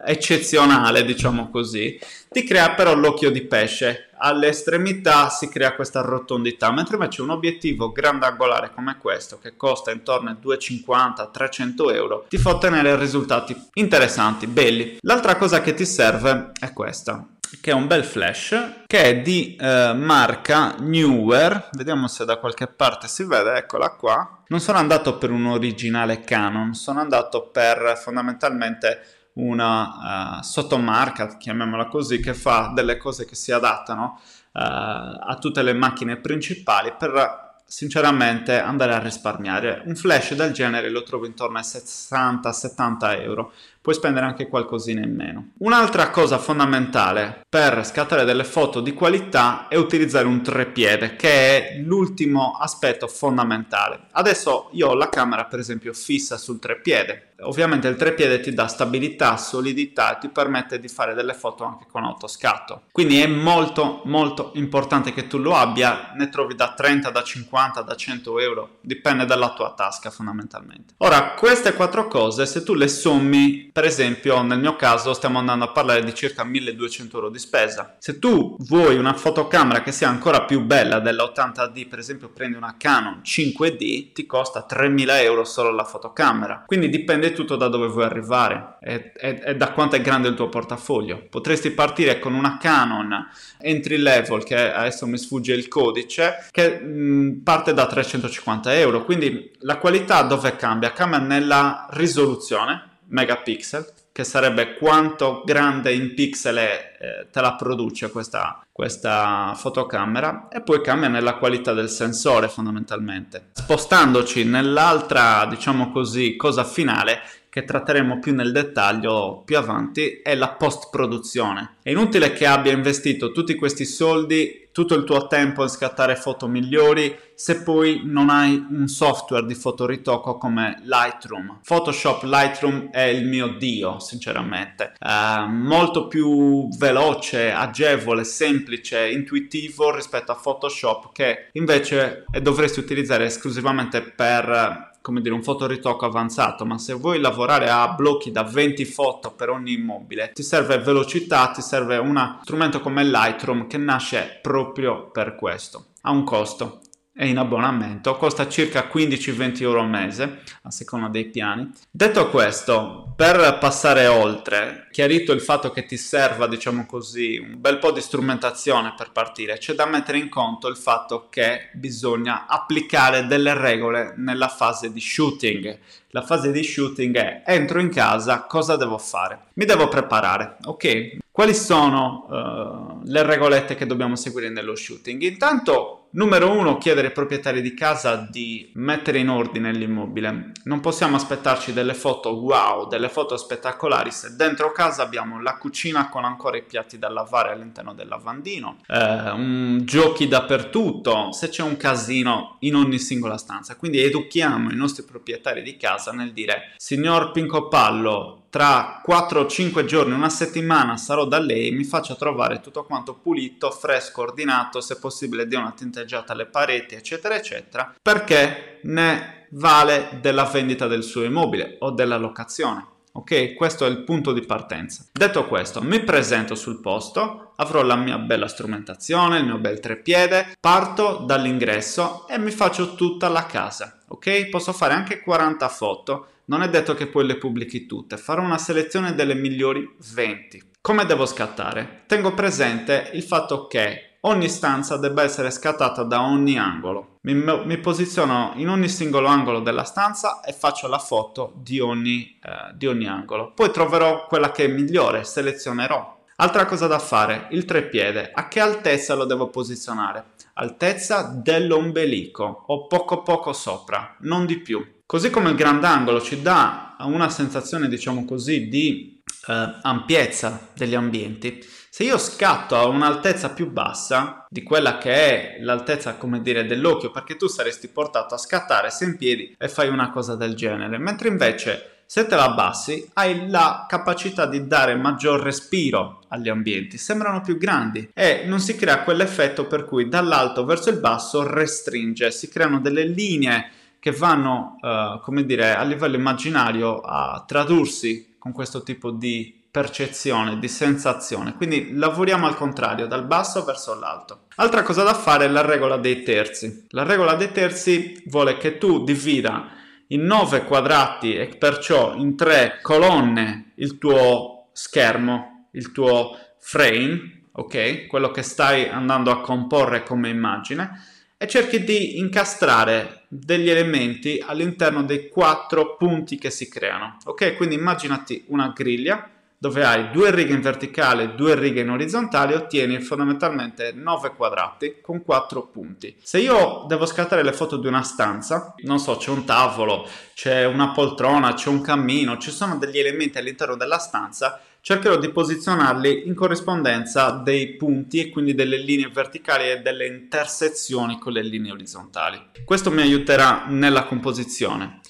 eccezionale, 0.06 1.06
diciamo 1.06 1.50
così, 1.50 2.00
ti 2.30 2.44
crea 2.44 2.72
però 2.72 2.96
l'occhio 2.96 3.32
di 3.32 3.42
pesce. 3.42 4.10
Alle 4.22 4.50
estremità 4.50 5.30
si 5.30 5.48
crea 5.48 5.76
questa 5.76 6.02
rotondità, 6.02 6.72
mentre 6.72 6.96
invece 6.96 7.22
un 7.22 7.30
obiettivo 7.30 7.92
grandangolare 7.92 8.72
come 8.74 8.98
questo, 8.98 9.40
che 9.40 9.56
costa 9.56 9.92
intorno 9.92 10.30
ai 10.30 10.36
250-300 10.44 11.94
euro, 11.94 12.26
ti 12.28 12.38
fa 12.38 12.50
ottenere 12.50 12.98
risultati 12.98 13.56
interessanti, 13.74 14.48
belli. 14.48 14.98
L'altra 15.02 15.38
cosa 15.38 15.62
che 15.62 15.74
ti 15.74 15.86
serve 15.86 16.52
è 16.60 16.74
questa 16.74 17.26
che 17.62 17.72
è 17.72 17.74
un 17.74 17.88
bel 17.88 18.04
flash 18.04 18.84
che 18.86 19.02
è 19.02 19.22
di 19.22 19.56
eh, 19.56 19.94
marca 19.96 20.76
Newer 20.78 21.70
vediamo 21.72 22.08
se 22.08 22.24
da 22.24 22.38
qualche 22.38 22.68
parte 22.68 23.08
si 23.08 23.24
vede 23.24 23.56
eccola 23.56 23.90
qua 23.90 24.44
non 24.48 24.60
sono 24.60 24.78
andato 24.78 25.18
per 25.18 25.32
un 25.32 25.48
originale 25.48 26.20
Canon 26.22 26.76
sono 26.76 27.00
andato 27.00 27.48
per 27.48 28.00
fondamentalmente 28.00 29.19
una 29.34 30.38
uh, 30.38 30.42
sottomarca, 30.42 31.38
chiamiamola 31.38 31.88
così, 31.88 32.20
che 32.20 32.34
fa 32.34 32.72
delle 32.74 32.98
cose 32.98 33.26
che 33.26 33.36
si 33.36 33.52
adattano 33.52 34.20
uh, 34.20 34.60
a 34.60 35.38
tutte 35.40 35.62
le 35.62 35.74
macchine 35.74 36.18
principali 36.18 36.94
per 36.98 37.48
sinceramente 37.70 38.60
andare 38.60 38.96
a 38.96 39.00
risparmiare. 39.00 39.84
Un 39.86 39.96
flash 39.96 40.34
del 40.34 40.52
genere 40.52 40.90
lo 40.90 41.04
trovo 41.04 41.28
intorno 41.28 41.60
ai 41.60 41.64
60-70 41.64 43.22
euro 43.22 43.54
puoi 43.82 43.96
spendere 43.96 44.26
anche 44.26 44.48
qualcosina 44.48 45.02
in 45.02 45.16
meno. 45.16 45.52
Un'altra 45.60 46.10
cosa 46.10 46.38
fondamentale 46.38 47.46
per 47.48 47.86
scattare 47.86 48.26
delle 48.26 48.44
foto 48.44 48.82
di 48.82 48.94
qualità 48.94 49.68
è 49.68 49.76
utilizzare 49.76 50.28
un 50.28 50.42
treppiede, 50.42 51.16
che 51.16 51.30
è 51.30 51.80
l'ultimo 51.80 52.58
aspetto 52.60 53.08
fondamentale. 53.08 54.08
Adesso 54.12 54.70
io 54.74 54.90
ho 54.90 54.94
la 54.94 55.10
camera, 55.10 55.46
per 55.46 55.60
esempio, 55.60 55.94
fissa 55.94 56.38
sul 56.38 56.60
treppiede. 56.60 57.34
Ovviamente 57.42 57.88
il 57.88 57.96
treppiede 57.96 58.42
ti 58.42 58.54
dà 58.54 58.68
stabilità, 58.68 59.38
solidità 59.38 60.16
e 60.16 60.20
ti 60.20 60.28
permette 60.28 60.78
di 60.80 60.90
fare 60.90 61.14
delle 61.14 61.34
foto 61.34 61.64
anche 61.64 61.86
con 61.90 62.04
autoscatto. 62.04 62.84
Quindi 62.92 63.22
è 63.22 63.28
molto 63.28 64.02
molto 64.06 64.52
importante 64.56 65.14
che 65.14 65.28
tu 65.28 65.38
lo 65.38 65.56
abbia, 65.56 66.12
ne 66.16 66.30
trovi 66.30 66.56
da 66.56 66.74
30, 66.74 67.10
da 67.10 67.24
50, 67.24 67.82
da 67.82 67.96
100 67.96 68.40
euro, 68.40 68.78
dipende 68.82 69.26
dalla 69.26 69.54
tua 69.54 69.74
tasca 69.74 70.10
fondamentalmente. 70.10 70.96
Ora, 70.98 71.34
queste 71.34 71.74
quattro 71.74 72.08
cose, 72.08 72.46
se 72.46 72.64
tu 72.64 72.74
le 72.74 72.88
sommi 72.88 73.70
per 73.80 73.88
esempio 73.88 74.42
nel 74.42 74.60
mio 74.60 74.76
caso 74.76 75.14
stiamo 75.14 75.40
andando 75.40 75.64
a 75.64 75.70
parlare 75.70 76.04
di 76.04 76.14
circa 76.14 76.44
1200 76.44 77.16
euro 77.16 77.30
di 77.30 77.40
spesa. 77.40 77.96
Se 77.98 78.20
tu 78.20 78.58
vuoi 78.60 78.98
una 78.98 79.14
fotocamera 79.14 79.82
che 79.82 79.94
sia 79.94 80.10
ancora 80.10 80.44
più 80.44 80.60
bella 80.66 81.00
della 81.00 81.24
80D, 81.24 81.88
per 81.88 82.00
esempio 82.00 82.28
prendi 82.28 82.58
una 82.58 82.76
Canon 82.78 83.22
5D, 83.24 84.12
ti 84.12 84.26
costa 84.26 84.64
3000 84.64 85.22
euro 85.22 85.46
solo 85.46 85.72
la 85.72 85.86
fotocamera. 85.86 86.66
Quindi 86.66 86.90
dipende 86.90 87.32
tutto 87.32 87.56
da 87.56 87.70
dove 87.70 87.88
vuoi 87.88 88.04
arrivare 88.04 88.76
e, 88.82 89.14
e, 89.16 89.42
e 89.46 89.56
da 89.56 89.72
quanto 89.72 89.96
è 89.96 90.02
grande 90.02 90.28
il 90.28 90.36
tuo 90.36 90.50
portafoglio. 90.50 91.28
Potresti 91.30 91.72
partire 91.72 92.20
con 92.20 92.34
una 92.34 92.58
Canon 92.58 93.30
entry 93.60 93.96
level, 93.96 94.44
che 94.44 94.74
adesso 94.74 95.08
mi 95.08 95.18
sfugge 95.18 95.54
il 95.54 95.70
codice, 95.70 96.48
che 96.52 96.82
mh, 96.82 97.44
parte 97.46 97.74
da 97.74 97.88
350 97.88 98.78
euro. 98.78 99.06
Quindi 99.06 99.54
la 99.60 99.78
qualità 99.78 100.22
dove 100.24 100.58
cambia? 100.58 100.92
Cambia 100.92 101.20
nella 101.20 101.88
risoluzione 101.92 102.88
megapixel, 103.10 103.94
che 104.12 104.24
sarebbe 104.24 104.76
quanto 104.76 105.44
grande 105.46 105.94
in 105.94 106.14
pixel 106.14 106.58
è, 106.58 106.98
eh, 107.00 107.28
te 107.32 107.42
la 107.42 107.56
produce 107.56 108.12
questa, 108.12 108.66
questa 108.72 109.54
fotocamera 109.56 110.48
e 110.50 110.62
poi 110.62 110.82
cambia 110.82 111.08
nella 111.08 111.36
qualità 111.36 111.74
del 111.74 111.90
sensore 111.90 112.50
fondamentalmente. 112.50 113.52
Spostandoci 113.54 114.44
nell'altra, 114.44 115.46
diciamo 115.46 115.92
così, 115.92 116.36
cosa 116.36 116.64
finale 116.64 117.22
che 117.50 117.64
tratteremo 117.64 118.20
più 118.20 118.34
nel 118.34 118.52
dettaglio 118.52 119.42
più 119.44 119.58
avanti 119.58 120.22
è 120.22 120.36
la 120.36 120.50
post 120.50 120.90
produzione. 120.92 121.78
È 121.82 121.90
inutile 121.90 122.32
che 122.34 122.46
abbia 122.46 122.72
investito 122.72 123.32
tutti 123.32 123.56
questi 123.56 123.86
soldi, 123.86 124.69
tutto 124.80 124.96
il 124.96 125.04
tuo 125.04 125.28
tempo 125.28 125.64
in 125.64 125.68
scattare 125.68 126.16
foto 126.16 126.48
migliori 126.48 127.14
se 127.36 127.64
poi 127.64 128.02
non 128.06 128.30
hai 128.30 128.66
un 128.70 128.88
software 128.88 129.46
di 129.46 129.54
fotoritocco 129.54 130.38
come 130.38 130.82
Lightroom. 130.84 131.60
Photoshop 131.66 132.24
Lightroom 132.24 132.90
è 132.90 133.02
il 133.02 133.26
mio 133.26 133.56
dio, 133.58 134.00
sinceramente. 134.00 134.94
Uh, 135.00 135.50
molto 135.50 136.08
più 136.08 136.70
veloce, 136.78 137.52
agevole, 137.52 138.24
semplice, 138.24 139.10
intuitivo 139.10 139.94
rispetto 139.94 140.32
a 140.32 140.40
Photoshop 140.42 141.12
che 141.12 141.50
invece 141.54 142.24
dovresti 142.42 142.80
utilizzare 142.80 143.26
esclusivamente 143.26 144.02
per 144.02 144.90
come 145.02 145.22
dire, 145.22 145.34
un 145.34 145.44
fotoritocco 145.44 146.06
avanzato, 146.06 146.66
ma 146.66 146.78
se 146.78 146.94
vuoi 146.94 147.20
lavorare 147.20 147.70
a 147.70 147.88
blocchi 147.94 148.32
da 148.32 148.44
20 148.44 148.86
foto 148.86 149.32
per 149.32 149.50
ogni 149.50 149.74
immobile, 149.74 150.32
ti 150.34 150.44
serve 150.44 150.78
velocità, 150.78 151.50
ti 151.52 151.62
serve 151.62 151.98
uno 151.98 152.40
strumento 152.44 152.80
come 152.80 153.04
Lightroom 153.04 153.68
che 153.68 153.78
nasce 153.78 154.40
proprio 154.42 154.69
per 154.72 155.36
questo. 155.36 155.88
Ha 156.02 156.12
un 156.12 156.24
costo, 156.24 156.82
è 157.20 157.26
in 157.26 157.38
abbonamento, 157.38 158.16
costa 158.16 158.48
circa 158.48 158.90
15-20 158.90 159.62
euro 159.64 159.82
al 159.82 159.90
mese 159.90 160.40
a 160.62 160.72
seconda 160.72 161.10
dei 161.10 161.26
piani. 161.26 161.70
Detto 161.92 162.30
questo, 162.30 163.12
per 163.14 163.58
passare 163.60 164.08
oltre, 164.08 164.88
chiarito 164.90 165.34
il 165.34 165.42
fatto 165.42 165.70
che 165.72 165.84
ti 165.84 165.98
serva, 165.98 166.48
diciamo 166.48 166.86
così, 166.86 167.36
un 167.36 167.60
bel 167.60 167.78
po' 167.78 167.92
di 167.92 168.00
strumentazione 168.00 168.94
per 168.96 169.12
partire, 169.12 169.58
c'è 169.58 169.74
da 169.74 169.86
mettere 169.86 170.18
in 170.18 170.30
conto 170.30 170.70
il 170.70 170.78
fatto 170.78 171.28
che 171.30 171.72
bisogna 171.74 172.46
applicare 172.48 173.28
delle 173.28 173.54
regole 173.54 174.14
nella 174.16 174.48
fase 174.48 174.90
di 174.94 175.02
shooting. 175.02 175.78
La 176.12 176.22
fase 176.22 176.54
di 176.54 176.64
shooting 176.64 177.18
è 177.18 177.44
entro 177.46 177.82
in 177.82 177.90
casa, 177.90 178.44
cosa 178.44 178.78
devo 178.78 178.98
fare? 178.98 179.48
Mi 179.56 179.66
devo 179.66 179.90
preparare, 179.90 180.56
ok? 180.64 181.18
Quali 181.40 181.54
sono 181.54 182.26
uh, 182.28 182.59
le 183.04 183.24
regolette 183.24 183.76
che 183.76 183.86
dobbiamo 183.86 184.16
seguire 184.16 184.50
nello 184.50 184.76
shooting? 184.76 185.22
Intanto 185.22 186.00
Numero 186.12 186.50
uno, 186.50 186.80
chiedere 186.80 187.08
ai 187.08 187.14
proprietari 187.14 187.62
di 187.62 187.76
casa 187.76 188.28
di 188.32 188.72
mettere 188.74 189.20
in 189.20 189.30
ordine 189.30 189.72
l'immobile. 189.72 190.54
Non 190.64 190.80
possiamo 190.80 191.16
aspettarci 191.16 191.72
delle 191.72 191.94
foto 191.94 192.30
wow, 192.32 192.88
delle 192.88 193.10
foto 193.10 193.38
spettacolari 193.38 194.10
se 194.10 194.36
dentro 194.36 194.72
casa 194.72 195.04
abbiamo 195.04 195.40
la 195.40 195.58
cucina 195.58 196.10
con 196.10 196.26
ancora 196.26 196.58
i 196.58 196.64
piatti 196.64 196.98
da 196.98 197.10
lavare 197.10 197.52
all'interno 197.52 197.94
del 197.94 198.08
lavandino, 198.08 198.78
eh, 198.88 199.30
un, 199.30 199.82
giochi 199.84 200.28
dappertutto, 200.28 201.32
se 201.32 201.50
c'è 201.50 201.62
un 201.62 201.78
casino 201.78 202.56
in 202.62 202.74
ogni 202.74 202.98
singola 202.98 203.38
stanza. 203.38 203.76
Quindi 203.76 204.00
educhiamo 204.00 204.72
i 204.72 204.76
nostri 204.76 205.04
proprietari 205.04 205.62
di 205.62 205.78
casa 205.78 206.12
nel 206.12 206.34
dire 206.34 206.74
signor 206.78 207.30
Pinco 207.30 207.68
Pallo, 207.68 208.39
tra 208.50 209.02
4 209.04 209.42
o 209.42 209.48
5 209.48 209.86
giorni, 209.86 210.14
una 210.14 210.30
settimana 210.30 210.98
sarò 210.98 211.26
da 211.26 211.40
lei, 211.40 211.72
mi 211.72 211.84
faccia 211.84 212.16
trovare 212.16 212.60
tutto 212.60 212.84
quanto 212.84 213.14
pulito, 213.14 213.70
fresco, 213.70 214.22
ordinato, 214.22 214.82
se 214.82 214.98
possibile 214.98 215.48
dia 215.48 215.60
una 215.60 215.72
tinteggiata 215.72 216.34
alle 216.34 216.48
pareti, 216.48 216.96
eccetera, 216.96 217.36
eccetera, 217.36 217.94
perché 218.02 218.80
ne 218.84 219.48
vale 219.52 220.18
della 220.22 220.46
vendita 220.46 220.88
del 220.88 221.04
suo 221.04 221.24
immobile 221.24 221.78
o 221.80 221.92
della 221.92 222.18
locazione. 222.18 222.98
Ok, 223.12 223.56
questo 223.56 223.86
è 223.86 223.90
il 223.90 224.04
punto 224.04 224.32
di 224.34 224.46
partenza. 224.46 225.06
Detto 225.12 225.48
questo, 225.48 225.82
mi 225.82 226.00
presento 226.04 226.56
sul 226.56 226.80
posto, 226.80 227.54
avrò 227.56 227.82
la 227.82 227.96
mia 227.96 228.18
bella 228.18 228.48
strumentazione, 228.48 229.40
il 229.40 229.46
mio 229.46 229.58
bel 229.58 229.80
treppiede, 229.80 230.56
parto 230.60 231.18
dall'ingresso 231.26 232.28
e 232.28 232.38
mi 232.38 232.52
faccio 232.52 232.94
tutta 232.96 233.28
la 233.28 233.46
casa. 233.46 234.00
Ok, 234.10 234.50
posso 234.50 234.74
fare 234.74 234.94
anche 234.94 235.22
40 235.22 235.68
foto 235.70 236.28
non 236.50 236.64
è 236.64 236.70
detto 236.70 236.96
che 236.96 237.08
poi 237.08 237.26
le 237.26 237.38
pubblichi 237.38 237.86
tutte, 237.86 238.18
farò 238.18 238.42
una 238.42 238.58
selezione 238.58 239.14
delle 239.14 239.36
migliori 239.36 239.88
20. 240.14 240.72
Come 240.82 241.06
devo 241.06 241.28
scattare? 241.28 242.04
Tengo 242.08 242.34
presente 242.34 243.12
il 243.14 243.22
fatto 243.22 243.68
che 243.68 244.18
ogni 244.22 244.50
stanza 244.50 244.98
debba 244.98 245.22
essere 245.22 245.52
scattata 245.52 246.04
da 246.04 246.24
ogni 246.24 246.58
angolo. 246.58 247.18
Mi, 247.22 247.36
mi, 247.36 247.78
posiziono 247.78 248.54
in 248.56 248.68
ogni 248.68 248.90
singolo 248.90 249.28
angolo 249.28 249.60
della 249.60 249.84
stanza 249.84 250.42
e 250.42 250.52
faccio 250.52 250.88
la 250.88 250.98
foto 250.98 251.54
di 251.56 251.80
ogni, 251.80 252.40
eh, 252.42 252.74
di 252.74 252.88
ogni 252.88 253.06
angolo. 253.06 253.52
Poi 253.54 253.72
troverò 253.72 254.26
quella 254.26 254.52
che 254.52 254.66
è 254.66 254.68
migliore, 254.68 255.24
selezionerò. 255.24 256.18
Altra 256.38 256.66
cosa 256.66 256.88
da 256.88 257.00
fare, 257.00 257.48
il 257.52 257.66
treppiede. 257.66 258.32
A 258.34 258.48
che 258.48 258.60
altezza 258.60 259.14
lo 259.14 259.26
devo 259.26 259.50
posizionare? 259.50 260.38
Altezza 260.62 261.40
dell'ombelico 261.42 262.66
o 262.68 262.88
poco 262.88 263.24
poco 263.24 263.54
sopra, 263.54 264.18
non 264.22 264.46
di 264.46 264.60
più. 264.60 264.86
Così 265.06 265.30
come 265.30 265.52
il 265.52 265.56
grandangolo 265.56 266.20
ci 266.20 266.42
dà 266.42 266.98
una 267.00 267.30
sensazione, 267.30 267.88
diciamo 267.88 268.26
così, 268.26 268.68
di 268.68 269.22
eh, 269.48 269.80
ampiezza 269.82 270.68
degli 270.76 270.96
ambienti, 270.96 271.66
se 271.90 272.04
io 272.04 272.18
scatto 272.18 272.76
a 272.76 272.88
un'altezza 272.88 273.52
più 273.52 273.72
bassa 273.72 274.46
di 274.50 274.62
quella 274.62 274.98
che 274.98 275.12
è 275.14 275.58
l'altezza, 275.62 276.16
come 276.16 276.42
dire, 276.42 276.66
dell'occhio, 276.66 277.10
perché 277.10 277.38
tu 277.38 277.48
saresti 277.48 277.88
portato 277.88 278.36
a 278.36 278.38
scattare 278.38 278.90
se 278.92 279.06
in 279.06 279.16
piedi 279.16 279.56
e 279.58 279.70
fai 279.70 279.88
una 279.88 280.12
cosa 280.12 280.36
del 280.36 280.56
genere, 280.56 280.98
mentre 280.98 281.30
invece 281.30 281.99
se 282.12 282.26
te 282.26 282.36
la 282.36 282.46
abbassi 282.46 283.08
hai 283.14 283.48
la 283.50 283.86
capacità 283.88 284.48
di 284.48 284.66
dare 284.66 284.96
maggior 284.96 285.42
respiro 285.42 286.22
agli 286.30 286.50
ambienti, 286.50 286.98
sembrano 286.98 287.42
più 287.42 287.56
grandi 287.56 288.10
e 288.16 288.46
non 288.48 288.60
si 288.60 288.76
crea 288.76 289.04
quell'effetto 289.04 289.68
per 289.68 289.86
cui 289.86 290.10
dall'alto 290.10 290.66
verso 290.66 290.90
il 290.90 290.98
basso 290.98 291.48
restringe, 291.48 292.32
si 292.32 292.50
creano 292.50 292.80
delle 292.80 293.04
linee 293.04 293.70
che 294.00 294.10
vanno, 294.10 294.80
uh, 294.82 295.20
come 295.20 295.46
dire, 295.46 295.76
a 295.76 295.84
livello 295.84 296.16
immaginario 296.16 297.00
a 297.00 297.44
tradursi 297.46 298.38
con 298.40 298.54
questo 298.54 298.82
tipo 298.82 299.12
di 299.12 299.62
percezione, 299.70 300.58
di 300.58 300.68
sensazione. 300.68 301.54
Quindi 301.54 301.94
lavoriamo 301.94 302.48
al 302.48 302.56
contrario, 302.56 303.06
dal 303.06 303.26
basso 303.26 303.64
verso 303.64 303.94
l'alto. 303.94 304.46
Altra 304.56 304.82
cosa 304.82 305.04
da 305.04 305.14
fare 305.14 305.46
è 305.46 305.48
la 305.48 305.62
regola 305.62 305.98
dei 305.98 306.24
terzi. 306.24 306.88
La 306.90 307.04
regola 307.04 307.36
dei 307.36 307.52
terzi 307.52 308.24
vuole 308.26 308.58
che 308.58 308.80
tu 308.80 309.04
divida 309.04 309.78
in 310.12 310.24
9 310.24 310.64
quadrati 310.64 311.36
e 311.36 311.48
perciò 311.48 312.16
in 312.16 312.36
3 312.36 312.80
colonne 312.82 313.74
il 313.76 313.98
tuo 313.98 314.70
schermo, 314.72 315.70
il 315.74 315.92
tuo 315.92 316.38
frame, 316.60 317.48
ok? 317.52 318.08
Quello 318.08 318.32
che 318.32 318.42
stai 318.42 318.88
andando 318.88 319.32
a 319.32 319.42
comporre 319.42 320.04
come 320.04 320.30
immagine 320.30 321.02
e 321.38 321.48
cerchi 321.48 321.84
di 321.84 322.18
incastrare 322.18 323.26
degli 323.28 323.70
elementi 323.70 324.44
all'interno 324.46 325.04
dei 325.04 325.30
quattro 325.30 325.96
punti 325.96 326.38
che 326.38 326.50
si 326.50 326.68
creano. 326.68 327.18
Ok, 327.26 327.56
quindi 327.56 327.76
immaginati 327.76 328.44
una 328.48 328.74
griglia 328.76 329.30
dove 329.62 329.84
hai 329.84 330.10
due 330.10 330.32
righe 330.32 330.54
in 330.54 330.62
verticale 330.62 331.24
e 331.24 331.34
due 331.36 331.54
righe 331.54 331.82
in 331.82 331.90
orizzontale 331.90 332.56
ottieni 332.56 333.02
fondamentalmente 333.02 333.92
9 333.94 334.34
quadrati 334.36 335.00
con 335.02 335.22
4 335.22 335.68
punti. 335.68 336.16
Se 336.22 336.40
io 336.40 336.86
devo 336.88 337.06
scattare 337.06 337.44
le 337.44 337.52
foto 337.52 337.76
di 337.76 337.86
una 337.86 338.02
stanza, 338.02 338.74
non 338.84 339.00
so, 339.00 339.18
c'è 339.18 339.32
un 339.32 339.44
tavolo, 339.44 340.08
c'è 340.34 340.66
una 340.66 340.92
poltrona, 340.92 341.54
c'è 341.54 341.68
un 341.68 341.82
cammino, 341.82 342.38
ci 342.38 342.52
sono 342.52 342.78
degli 342.78 343.00
elementi 343.00 343.38
all'interno 343.38 343.76
della 343.76 343.98
stanza, 343.98 344.62
cercherò 344.80 345.18
di 345.18 345.30
posizionarli 345.30 346.26
in 346.26 346.36
corrispondenza 346.36 347.32
dei 347.32 347.76
punti 347.76 348.22
e 348.22 348.30
quindi 348.30 348.56
delle 348.56 348.78
linee 348.78 349.10
verticali 349.10 349.72
e 349.72 349.82
delle 349.82 350.08
intersezioni 350.08 351.20
con 351.20 351.34
le 351.34 351.44
linee 351.44 351.74
orizzontali. 351.74 352.42
Questo 352.64 352.92
mi 352.92 353.02
aiuterà 353.02 353.66
nella 353.68 354.06
composizione. 354.06 355.02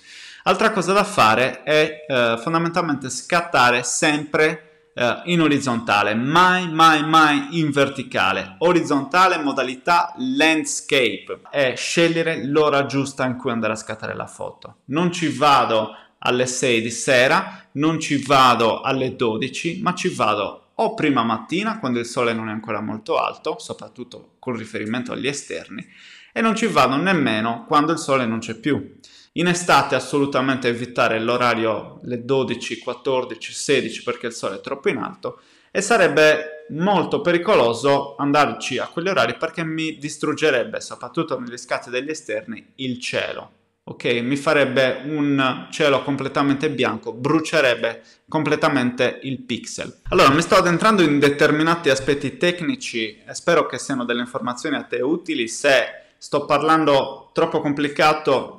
Altra 0.44 0.72
cosa 0.72 0.94
da 0.94 1.04
fare 1.04 1.64
è 1.64 2.06
eh, 2.08 2.36
fondamentalmente 2.42 3.10
scattare 3.10 3.84
sempre 3.84 4.92
eh, 4.94 5.22
in 5.26 5.42
orizzontale, 5.42 6.14
mai 6.16 6.72
mai 6.72 7.06
mai 7.06 7.60
in 7.60 7.72
verticale. 7.72 8.56
Orizzontale 8.60 9.38
modalità 9.38 10.14
landscape 10.18 11.42
e 11.52 11.76
scegliere 11.76 12.46
l'ora 12.46 12.86
giusta 12.86 13.26
in 13.26 13.36
cui 13.36 13.52
andare 13.52 13.74
a 13.74 13.78
scattare 13.78 14.16
la 14.16 14.28
foto. 14.28 14.78
Non 14.86 15.12
ci 15.12 15.28
vado 15.28 15.96
alle 16.20 16.46
6 16.46 16.82
di 16.82 16.92
sera, 16.92 17.66
non 17.74 18.00
ci 18.00 18.24
vado 18.24 18.82
alle 18.82 19.16
12, 19.16 19.82
ma 19.82 19.94
ci 19.94 20.10
vado 20.10 20.72
o 20.76 20.94
prima 20.94 21.24
mattina 21.24 21.80
quando 21.80 22.00
il 22.00 22.06
sole 22.06 22.34
non 22.34 22.48
è 22.48 22.52
ancora 22.52 22.80
molto 22.80 23.18
alto, 23.18 23.58
soprattutto 23.60 24.36
con 24.40 24.56
riferimento 24.56 25.12
agli 25.12 25.28
esterni, 25.28 25.86
e 26.32 26.40
non 26.42 26.56
ci 26.56 26.68
vado 26.68 26.96
nemmeno 26.96 27.66
quando 27.68 27.92
il 27.92 27.98
sole 27.98 28.26
non 28.26 28.40
c'è 28.40 28.56
più. 28.56 28.98
In 29.34 29.48
estate 29.48 29.96
assolutamente 29.96 30.68
evitare 30.68 31.20
l'orario 31.20 32.00
le 32.04 32.26
12, 32.26 32.80
14, 32.80 33.54
16 33.54 34.04
perché 34.04 34.28
il 34.28 34.34
sole 34.34 34.56
è 34.56 34.62
troppo 34.62 34.90
in 34.90 34.98
alto 34.98 35.40
e 35.72 35.82
sarebbe 35.82 36.66
molto 36.70 37.22
pericoloso 37.22 38.16
andarci 38.18 38.78
a 38.80 38.88
quegli 38.88 39.10
orari 39.10 39.36
perché 39.38 39.64
mi 39.64 39.98
distruggerebbe, 39.98 40.82
soprattutto 40.82 41.40
negli 41.40 41.58
scatti 41.58 41.90
degli 41.90 42.10
esterni, 42.10 42.74
il 42.76 43.00
cielo. 43.00 43.52
Ok, 43.84 44.06
mi 44.22 44.36
farebbe 44.36 45.02
un 45.06 45.68
cielo 45.72 46.04
completamente 46.04 46.70
bianco, 46.70 47.12
brucierebbe 47.12 48.04
completamente 48.28 49.20
il 49.24 49.42
pixel. 49.42 50.02
Allora, 50.10 50.30
mi 50.30 50.42
sto 50.42 50.56
addentrando 50.58 51.02
in 51.02 51.18
determinati 51.18 51.90
aspetti 51.90 52.38
tecnici 52.38 53.20
e 53.26 53.34
spero 53.34 53.66
che 53.66 53.80
siano 53.80 54.06
delle 54.06 54.22
informazioni 54.22 54.76
a 54.76 54.84
te 54.84 55.02
utili. 55.02 55.48
Se 55.48 55.86
sto 56.20 56.46
parlando 56.46 57.32
troppo 57.34 57.62
complicato, 57.62 58.59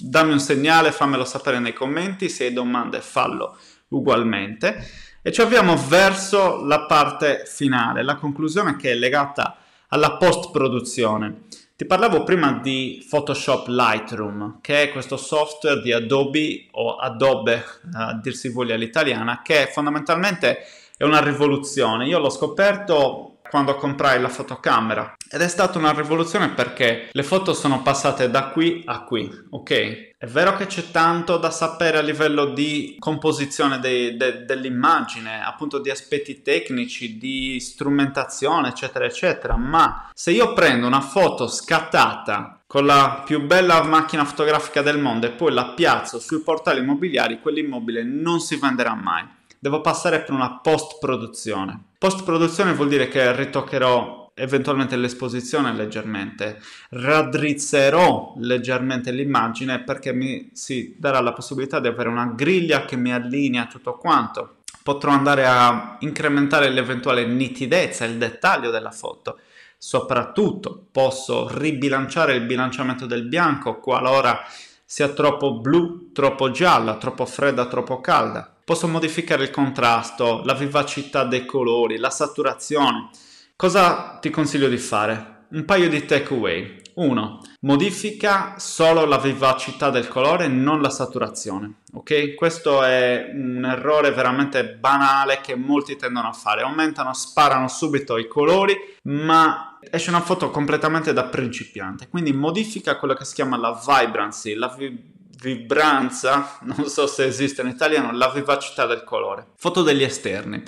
dammi 0.00 0.32
un 0.32 0.40
segnale, 0.40 0.92
fammelo 0.92 1.24
sapere 1.24 1.58
nei 1.58 1.72
commenti. 1.72 2.28
Se 2.28 2.46
hai 2.46 2.52
domande, 2.52 3.00
fallo 3.00 3.56
ugualmente. 3.88 4.86
E 5.22 5.30
ci 5.30 5.40
avviamo 5.40 5.76
verso 5.76 6.64
la 6.64 6.86
parte 6.86 7.44
finale, 7.46 8.02
la 8.02 8.16
conclusione 8.16 8.76
che 8.76 8.90
è 8.90 8.94
legata 8.94 9.56
alla 9.88 10.16
post-produzione. 10.16 11.42
Ti 11.76 11.86
parlavo 11.86 12.22
prima 12.22 12.52
di 12.62 13.04
Photoshop 13.08 13.66
Lightroom, 13.68 14.58
che 14.60 14.82
è 14.82 14.92
questo 14.92 15.16
software 15.16 15.80
di 15.80 15.92
Adobe 15.92 16.68
o 16.72 16.96
Adobe, 16.96 17.64
a 17.94 18.14
dir 18.14 18.34
voglia 18.52 18.76
l'italiana, 18.76 19.42
che 19.42 19.68
fondamentalmente 19.72 20.58
è 20.96 21.04
una 21.04 21.20
rivoluzione. 21.20 22.06
Io 22.06 22.18
l'ho 22.18 22.30
scoperto 22.30 23.31
quando 23.52 23.74
comprai 23.74 24.18
la 24.18 24.30
fotocamera 24.30 25.14
ed 25.28 25.42
è 25.42 25.46
stata 25.46 25.76
una 25.76 25.92
rivoluzione 25.92 26.48
perché 26.48 27.10
le 27.12 27.22
foto 27.22 27.52
sono 27.52 27.82
passate 27.82 28.30
da 28.30 28.46
qui 28.48 28.82
a 28.86 29.04
qui, 29.04 29.30
ok? 29.50 29.70
È 30.16 30.24
vero 30.24 30.56
che 30.56 30.64
c'è 30.64 30.90
tanto 30.90 31.36
da 31.36 31.50
sapere 31.50 31.98
a 31.98 32.00
livello 32.00 32.46
di 32.46 32.96
composizione 32.98 33.78
de- 33.78 34.16
de- 34.16 34.46
dell'immagine, 34.46 35.44
appunto 35.44 35.80
di 35.80 35.90
aspetti 35.90 36.40
tecnici, 36.40 37.18
di 37.18 37.60
strumentazione, 37.60 38.68
eccetera, 38.68 39.04
eccetera, 39.04 39.54
ma 39.56 40.08
se 40.14 40.30
io 40.30 40.54
prendo 40.54 40.86
una 40.86 41.02
foto 41.02 41.46
scattata 41.46 42.58
con 42.66 42.86
la 42.86 43.22
più 43.22 43.44
bella 43.44 43.82
macchina 43.82 44.24
fotografica 44.24 44.80
del 44.80 44.98
mondo 44.98 45.26
e 45.26 45.32
poi 45.32 45.52
la 45.52 45.74
piazzo 45.74 46.18
sui 46.18 46.40
portali 46.40 46.80
immobiliari, 46.80 47.42
quell'immobile 47.42 48.02
non 48.02 48.40
si 48.40 48.56
venderà 48.56 48.94
mai. 48.94 49.26
Devo 49.58 49.82
passare 49.82 50.22
per 50.22 50.32
una 50.32 50.58
post 50.62 50.96
produzione. 50.98 51.90
Post 52.02 52.24
produzione 52.24 52.72
vuol 52.72 52.88
dire 52.88 53.06
che 53.06 53.32
ritoccherò 53.32 54.32
eventualmente 54.34 54.96
l'esposizione 54.96 55.72
leggermente, 55.72 56.60
raddrizzerò 56.90 58.34
leggermente 58.38 59.12
l'immagine 59.12 59.84
perché 59.84 60.12
mi 60.12 60.50
si 60.52 60.96
darà 60.98 61.20
la 61.20 61.32
possibilità 61.32 61.78
di 61.78 61.86
avere 61.86 62.08
una 62.08 62.32
griglia 62.34 62.84
che 62.86 62.96
mi 62.96 63.12
allinea 63.12 63.66
tutto 63.66 63.98
quanto. 63.98 64.56
Potrò 64.82 65.12
andare 65.12 65.46
a 65.46 65.98
incrementare 66.00 66.70
l'eventuale 66.70 67.24
nitidezza, 67.24 68.04
il 68.04 68.18
dettaglio 68.18 68.70
della 68.70 68.90
foto. 68.90 69.38
Soprattutto 69.78 70.88
posso 70.90 71.56
ribilanciare 71.56 72.34
il 72.34 72.42
bilanciamento 72.42 73.06
del 73.06 73.28
bianco 73.28 73.78
qualora 73.78 74.40
sia 74.84 75.06
troppo 75.10 75.60
blu, 75.60 76.10
troppo 76.10 76.50
gialla, 76.50 76.96
troppo 76.96 77.26
fredda, 77.26 77.66
troppo 77.66 78.00
calda 78.00 78.51
posso 78.64 78.88
modificare 78.88 79.44
il 79.44 79.50
contrasto, 79.50 80.42
la 80.44 80.54
vivacità 80.54 81.24
dei 81.24 81.44
colori, 81.44 81.98
la 81.98 82.10
saturazione. 82.10 83.10
Cosa 83.56 84.18
ti 84.20 84.30
consiglio 84.30 84.68
di 84.68 84.78
fare? 84.78 85.46
Un 85.50 85.64
paio 85.64 85.88
di 85.88 86.04
takeaway. 86.04 86.80
1. 86.94 87.40
Modifica 87.60 88.54
solo 88.58 89.04
la 89.04 89.18
vivacità 89.18 89.90
del 89.90 90.08
colore, 90.08 90.48
non 90.48 90.80
la 90.80 90.90
saturazione. 90.90 91.82
Ok? 91.92 92.34
Questo 92.34 92.82
è 92.82 93.30
un 93.32 93.64
errore 93.64 94.10
veramente 94.12 94.64
banale 94.64 95.40
che 95.40 95.54
molti 95.54 95.96
tendono 95.96 96.28
a 96.28 96.32
fare. 96.32 96.62
Aumentano, 96.62 97.14
sparano 97.14 97.68
subito 97.68 98.18
i 98.18 98.28
colori, 98.28 98.76
ma 99.04 99.78
esce 99.90 100.10
una 100.10 100.20
foto 100.20 100.50
completamente 100.50 101.12
da 101.12 101.24
principiante. 101.24 102.08
Quindi 102.08 102.32
modifica 102.32 102.96
quello 102.96 103.14
che 103.14 103.24
si 103.24 103.34
chiama 103.34 103.56
la 103.56 103.78
vibrancy, 103.86 104.54
la 104.54 104.68
vi- 104.68 105.10
vibranza, 105.42 106.58
non 106.64 106.86
so 106.86 107.06
se 107.06 107.24
esiste 107.24 107.62
in 107.62 107.68
italiano, 107.68 108.12
la 108.12 108.30
vivacità 108.30 108.86
del 108.86 109.04
colore. 109.04 109.48
Foto 109.56 109.82
degli 109.82 110.04
esterni. 110.04 110.62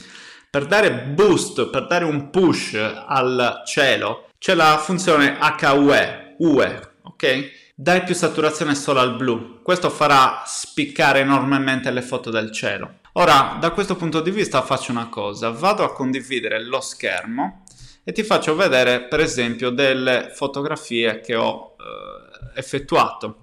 Per 0.50 0.66
dare 0.66 0.92
boost, 0.92 1.68
per 1.68 1.86
dare 1.86 2.04
un 2.04 2.30
push 2.30 2.74
al 2.74 3.62
cielo, 3.66 4.28
c'è 4.38 4.54
la 4.54 4.78
funzione 4.78 5.38
HUE, 5.40 6.34
UE, 6.38 6.92
ok? 7.02 7.50
Dai 7.74 8.04
più 8.04 8.14
saturazione 8.14 8.74
solo 8.74 9.00
al 9.00 9.16
blu. 9.16 9.62
Questo 9.62 9.90
farà 9.90 10.42
spiccare 10.46 11.20
enormemente 11.20 11.90
le 11.90 12.02
foto 12.02 12.30
del 12.30 12.52
cielo. 12.52 13.00
Ora, 13.14 13.56
da 13.60 13.70
questo 13.70 13.96
punto 13.96 14.20
di 14.20 14.30
vista 14.30 14.62
faccio 14.62 14.90
una 14.92 15.08
cosa, 15.08 15.50
vado 15.50 15.82
a 15.82 15.92
condividere 15.92 16.62
lo 16.64 16.80
schermo 16.80 17.64
e 18.04 18.12
ti 18.12 18.22
faccio 18.22 18.54
vedere 18.54 19.04
per 19.04 19.20
esempio 19.20 19.70
delle 19.70 20.30
fotografie 20.34 21.20
che 21.20 21.34
ho 21.34 21.74
eh, 21.78 22.58
effettuato. 22.58 23.42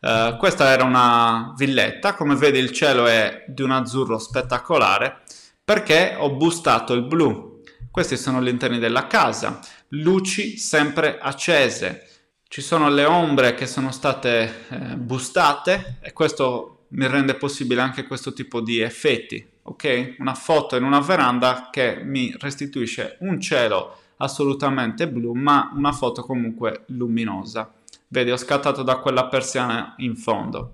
Uh, 0.00 0.36
questa 0.38 0.70
era 0.70 0.84
una 0.84 1.52
villetta, 1.56 2.14
come 2.14 2.34
vedi 2.34 2.58
il 2.58 2.72
cielo 2.72 3.06
è 3.06 3.44
di 3.46 3.60
un 3.60 3.70
azzurro 3.70 4.18
spettacolare 4.18 5.20
perché 5.62 6.16
ho 6.18 6.30
boostato 6.30 6.94
il 6.94 7.04
blu. 7.04 7.60
Questi 7.90 8.16
sono 8.16 8.42
gli 8.42 8.48
interni 8.48 8.78
della 8.78 9.06
casa, 9.06 9.60
luci 9.88 10.56
sempre 10.56 11.18
accese. 11.18 12.06
Ci 12.48 12.62
sono 12.62 12.88
le 12.88 13.04
ombre 13.04 13.54
che 13.54 13.66
sono 13.66 13.92
state 13.92 14.64
eh, 14.68 14.76
boostate 14.96 15.98
e 16.00 16.12
questo 16.12 16.86
mi 16.88 17.06
rende 17.06 17.34
possibile 17.34 17.80
anche 17.80 18.06
questo 18.06 18.32
tipo 18.32 18.60
di 18.60 18.80
effetti, 18.80 19.46
ok? 19.62 20.16
Una 20.18 20.34
foto 20.34 20.76
in 20.76 20.82
una 20.82 21.00
veranda 21.00 21.68
che 21.70 22.00
mi 22.02 22.34
restituisce 22.38 23.16
un 23.20 23.40
cielo 23.40 23.98
assolutamente 24.16 25.08
blu, 25.08 25.34
ma 25.34 25.70
una 25.74 25.92
foto 25.92 26.22
comunque 26.22 26.84
luminosa. 26.86 27.72
Vedi, 28.12 28.32
ho 28.32 28.36
scattato 28.36 28.82
da 28.82 28.96
quella 28.96 29.28
persiana 29.28 29.94
in 29.98 30.16
fondo. 30.16 30.72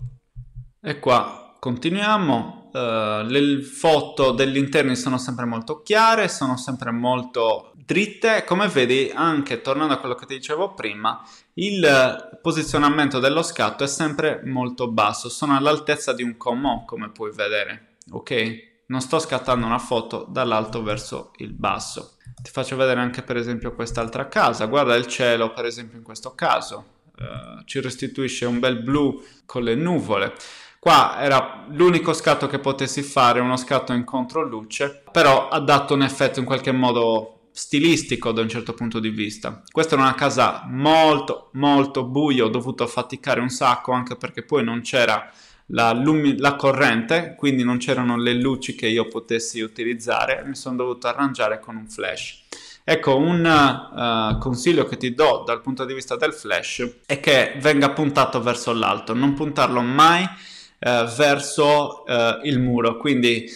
E 0.81 0.99
qua 0.99 1.55
continuiamo. 1.59 2.71
Uh, 2.73 3.27
le 3.27 3.61
foto 3.63 4.33
degli 4.33 4.57
interni 4.57 4.97
sono 4.97 5.19
sempre 5.19 5.45
molto 5.45 5.83
chiare, 5.83 6.29
sono 6.29 6.57
sempre 6.57 6.93
molto 6.93 7.73
dritte. 7.75 8.43
Come 8.45 8.69
vedi, 8.69 9.13
anche 9.15 9.61
tornando 9.61 9.93
a 9.93 9.99
quello 9.99 10.15
che 10.15 10.25
ti 10.25 10.35
dicevo 10.35 10.73
prima, 10.73 11.23
il 11.55 12.39
posizionamento 12.41 13.19
dello 13.19 13.43
scatto 13.43 13.85
è 13.85 13.89
sempre 13.89 14.41
molto 14.45 14.91
basso. 14.91 15.29
Sono 15.29 15.57
all'altezza 15.57 16.15
di 16.15 16.23
un 16.23 16.39
comò, 16.39 16.87
come 16.87 17.11
puoi 17.11 17.33
vedere. 17.35 17.97
Ok? 18.13 18.85
Non 18.87 19.03
sto 19.03 19.19
scattando 19.19 19.67
una 19.67 19.79
foto 19.79 20.27
dall'alto 20.27 20.83
verso 20.83 21.33
il 21.37 21.53
basso. 21.53 22.15
Ti 22.43 22.51
faccio 22.51 22.77
vedere 22.77 23.01
anche 23.01 23.21
per 23.21 23.37
esempio 23.37 23.75
quest'altra 23.75 24.27
casa. 24.27 24.65
Guarda 24.65 24.95
il 24.95 25.07
cielo, 25.07 25.53
per 25.53 25.67
esempio, 25.67 25.99
in 25.99 26.05
questo 26.05 26.35
caso 26.35 26.95
eh, 27.19 27.63
ci 27.65 27.81
restituisce 27.81 28.45
un 28.45 28.59
bel 28.59 28.83
blu 28.83 29.23
con 29.45 29.63
le 29.63 29.75
nuvole. 29.75 30.35
Qua 30.79 31.21
era 31.21 31.65
l'unico 31.71 32.13
scatto 32.13 32.47
che 32.47 32.59
potessi 32.59 33.03
fare, 33.03 33.41
uno 33.41 33.57
scatto 33.57 33.93
in 33.93 34.05
controluce, 34.05 35.03
però 35.11 35.49
ha 35.49 35.59
dato 35.59 35.95
un 35.95 36.03
effetto 36.03 36.39
in 36.39 36.45
qualche 36.47 36.71
modo 36.71 37.49
stilistico 37.51 38.33
da 38.33 38.43
un 38.43 38.49
certo 38.49 38.75
punto 38.75 39.01
di 39.01 39.09
vista. 39.09 39.63
Questa 39.71 39.97
è 39.97 39.99
una 39.99 40.15
casa 40.15 40.65
molto 40.69 41.49
molto 41.55 42.05
buia, 42.05 42.45
ho 42.45 42.49
dovuto 42.49 42.87
faticare 42.87 43.41
un 43.41 43.49
sacco 43.49 43.93
anche 43.93 44.15
perché 44.17 44.43
poi 44.43 44.63
non 44.63 44.83
c'era 44.83 45.33
la, 45.69 45.93
lumi- 45.93 46.39
la 46.39 46.55
corrente, 46.55 47.35
quindi 47.37 47.65
non 47.65 47.79
c'erano 47.79 48.17
le 48.17 48.35
luci 48.35 48.75
che 48.75 48.87
io 48.87 49.09
potessi 49.09 49.61
utilizzare, 49.61 50.45
mi 50.47 50.55
sono 50.55 50.77
dovuto 50.77 51.09
arrangiare 51.09 51.59
con 51.59 51.77
un 51.77 51.89
flash. 51.89 52.45
Ecco, 52.89 53.17
un 53.17 53.45
uh, 53.45 54.39
consiglio 54.39 54.85
che 54.85 54.97
ti 54.97 55.13
do 55.13 55.43
dal 55.45 55.61
punto 55.61 55.85
di 55.85 55.93
vista 55.93 56.15
del 56.15 56.33
flash 56.33 56.99
è 57.05 57.19
che 57.19 57.55
venga 57.59 57.91
puntato 57.91 58.41
verso 58.41 58.73
l'alto, 58.73 59.13
non 59.13 59.35
puntarlo 59.35 59.81
mai 59.81 60.23
uh, 60.23 61.05
verso 61.17 62.05
uh, 62.07 62.47
il 62.47 62.61
muro. 62.61 62.97
Quindi 62.97 63.51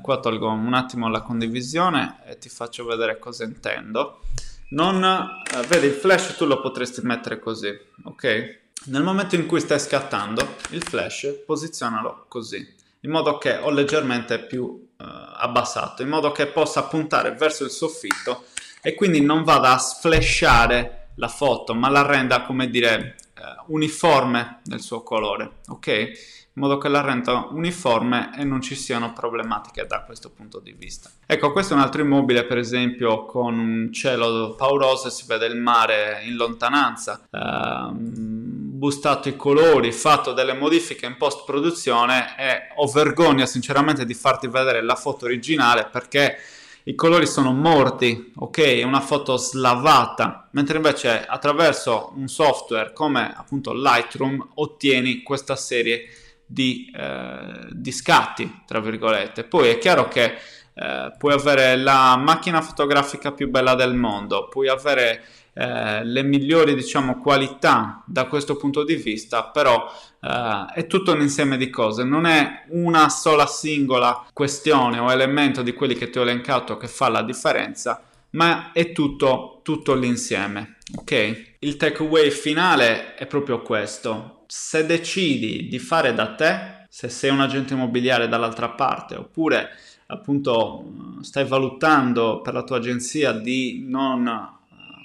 qua 0.00 0.20
tolgo 0.20 0.48
un 0.48 0.74
attimo 0.74 1.08
la 1.08 1.22
condivisione 1.22 2.20
e 2.24 2.38
ti 2.38 2.48
faccio 2.48 2.84
vedere 2.84 3.18
cosa 3.18 3.42
intendo. 3.42 4.20
Non, 4.70 5.04
vedi, 5.66 5.86
il 5.88 5.92
flash 5.92 6.36
tu 6.36 6.44
lo 6.44 6.60
potresti 6.60 7.00
mettere 7.02 7.40
così, 7.40 7.76
ok? 8.04 8.58
Nel 8.84 9.02
momento 9.02 9.34
in 9.34 9.46
cui 9.46 9.58
stai 9.58 9.80
scattando 9.80 10.54
il 10.70 10.84
flash, 10.84 11.42
posizionalo 11.44 12.26
così, 12.28 12.64
in 13.00 13.10
modo 13.10 13.38
che 13.38 13.56
ho 13.56 13.70
leggermente 13.70 14.38
più 14.38 14.86
abbassato, 14.98 16.02
in 16.02 16.08
modo 16.08 16.30
che 16.30 16.46
possa 16.46 16.84
puntare 16.84 17.32
verso 17.32 17.64
il 17.64 17.70
soffitto 17.70 18.44
e 18.82 18.94
quindi 18.94 19.20
non 19.20 19.44
vada 19.44 19.74
a 19.74 19.78
sflashare 19.78 21.10
la 21.16 21.28
foto, 21.28 21.74
ma 21.74 21.88
la 21.88 22.06
renda, 22.06 22.42
come 22.42 22.68
dire, 22.70 23.16
uniforme 23.68 24.60
nel 24.64 24.80
suo 24.80 25.02
colore, 25.02 25.58
ok? 25.68 26.36
in 26.58 26.64
modo 26.64 26.78
che 26.78 26.88
la 26.88 27.02
renda 27.02 27.46
uniforme 27.52 28.32
e 28.36 28.42
non 28.42 28.60
ci 28.60 28.74
siano 28.74 29.12
problematiche 29.12 29.86
da 29.86 30.02
questo 30.02 30.30
punto 30.30 30.58
di 30.58 30.72
vista. 30.72 31.08
Ecco, 31.24 31.52
questo 31.52 31.72
è 31.72 31.76
un 31.76 31.82
altro 31.82 32.02
immobile, 32.02 32.44
per 32.46 32.58
esempio, 32.58 33.26
con 33.26 33.56
un 33.56 33.92
cielo 33.92 34.56
pauroso, 34.56 35.08
si 35.08 35.24
vede 35.28 35.46
il 35.46 35.56
mare 35.56 36.20
in 36.24 36.34
lontananza. 36.34 37.28
Ehm, 37.30 37.96
bustato 38.78 39.28
i 39.28 39.36
colori, 39.36 39.92
fatto 39.92 40.32
delle 40.32 40.52
modifiche 40.52 41.06
in 41.06 41.16
post 41.16 41.44
produzione 41.44 42.36
e 42.36 42.72
ho 42.74 42.86
vergogna 42.88 43.46
sinceramente 43.46 44.04
di 44.04 44.14
farti 44.14 44.48
vedere 44.48 44.82
la 44.82 44.96
foto 44.96 45.26
originale 45.26 45.88
perché 45.90 46.38
i 46.84 46.94
colori 46.94 47.26
sono 47.26 47.52
morti, 47.52 48.32
ok? 48.36 48.58
È 48.58 48.82
una 48.82 49.00
foto 49.00 49.36
slavata, 49.36 50.48
mentre 50.52 50.76
invece 50.76 51.26
attraverso 51.26 52.12
un 52.16 52.28
software 52.28 52.92
come 52.92 53.32
appunto 53.36 53.72
Lightroom 53.74 54.52
ottieni 54.54 55.22
questa 55.22 55.56
serie 55.56 56.06
di, 56.46 56.90
eh, 56.94 57.68
di 57.70 57.92
scatti, 57.92 58.62
tra 58.66 58.80
virgolette. 58.80 59.44
Poi 59.44 59.68
è 59.68 59.78
chiaro 59.78 60.08
che 60.08 60.36
eh, 60.72 61.12
puoi 61.18 61.34
avere 61.34 61.76
la 61.76 62.16
macchina 62.16 62.62
fotografica 62.62 63.32
più 63.32 63.50
bella 63.50 63.74
del 63.74 63.94
mondo, 63.94 64.48
puoi 64.48 64.68
avere 64.68 65.24
eh, 65.58 66.04
le 66.04 66.22
migliori 66.22 66.74
diciamo 66.74 67.18
qualità 67.18 68.02
da 68.06 68.26
questo 68.26 68.56
punto 68.56 68.84
di 68.84 68.94
vista 68.94 69.44
però 69.44 69.90
eh, 70.20 70.66
è 70.74 70.86
tutto 70.86 71.12
un 71.12 71.20
insieme 71.20 71.56
di 71.56 71.68
cose. 71.68 72.04
Non 72.04 72.26
è 72.26 72.64
una 72.68 73.08
sola 73.08 73.46
singola 73.46 74.26
questione 74.32 74.98
o 74.98 75.10
elemento 75.10 75.62
di 75.62 75.72
quelli 75.72 75.94
che 75.94 76.10
ti 76.10 76.18
ho 76.18 76.22
elencato 76.22 76.76
che 76.76 76.86
fa 76.86 77.08
la 77.08 77.22
differenza 77.22 78.02
ma 78.30 78.72
è 78.72 78.92
tutto, 78.92 79.60
tutto 79.62 79.94
l'insieme 79.94 80.76
ok? 80.96 81.56
Il 81.60 81.76
takeaway 81.76 82.30
finale 82.30 83.14
è 83.14 83.26
proprio 83.26 83.60
questo. 83.62 84.44
Se 84.46 84.86
decidi 84.86 85.66
di 85.68 85.78
fare 85.78 86.14
da 86.14 86.34
te 86.34 86.86
se 86.88 87.08
sei 87.08 87.30
un 87.30 87.40
agente 87.40 87.74
immobiliare 87.74 88.28
dall'altra 88.28 88.70
parte 88.70 89.14
oppure 89.14 89.68
appunto 90.06 91.18
stai 91.20 91.44
valutando 91.44 92.40
per 92.40 92.54
la 92.54 92.62
tua 92.62 92.78
agenzia 92.78 93.32
di 93.32 93.84
non 93.86 94.56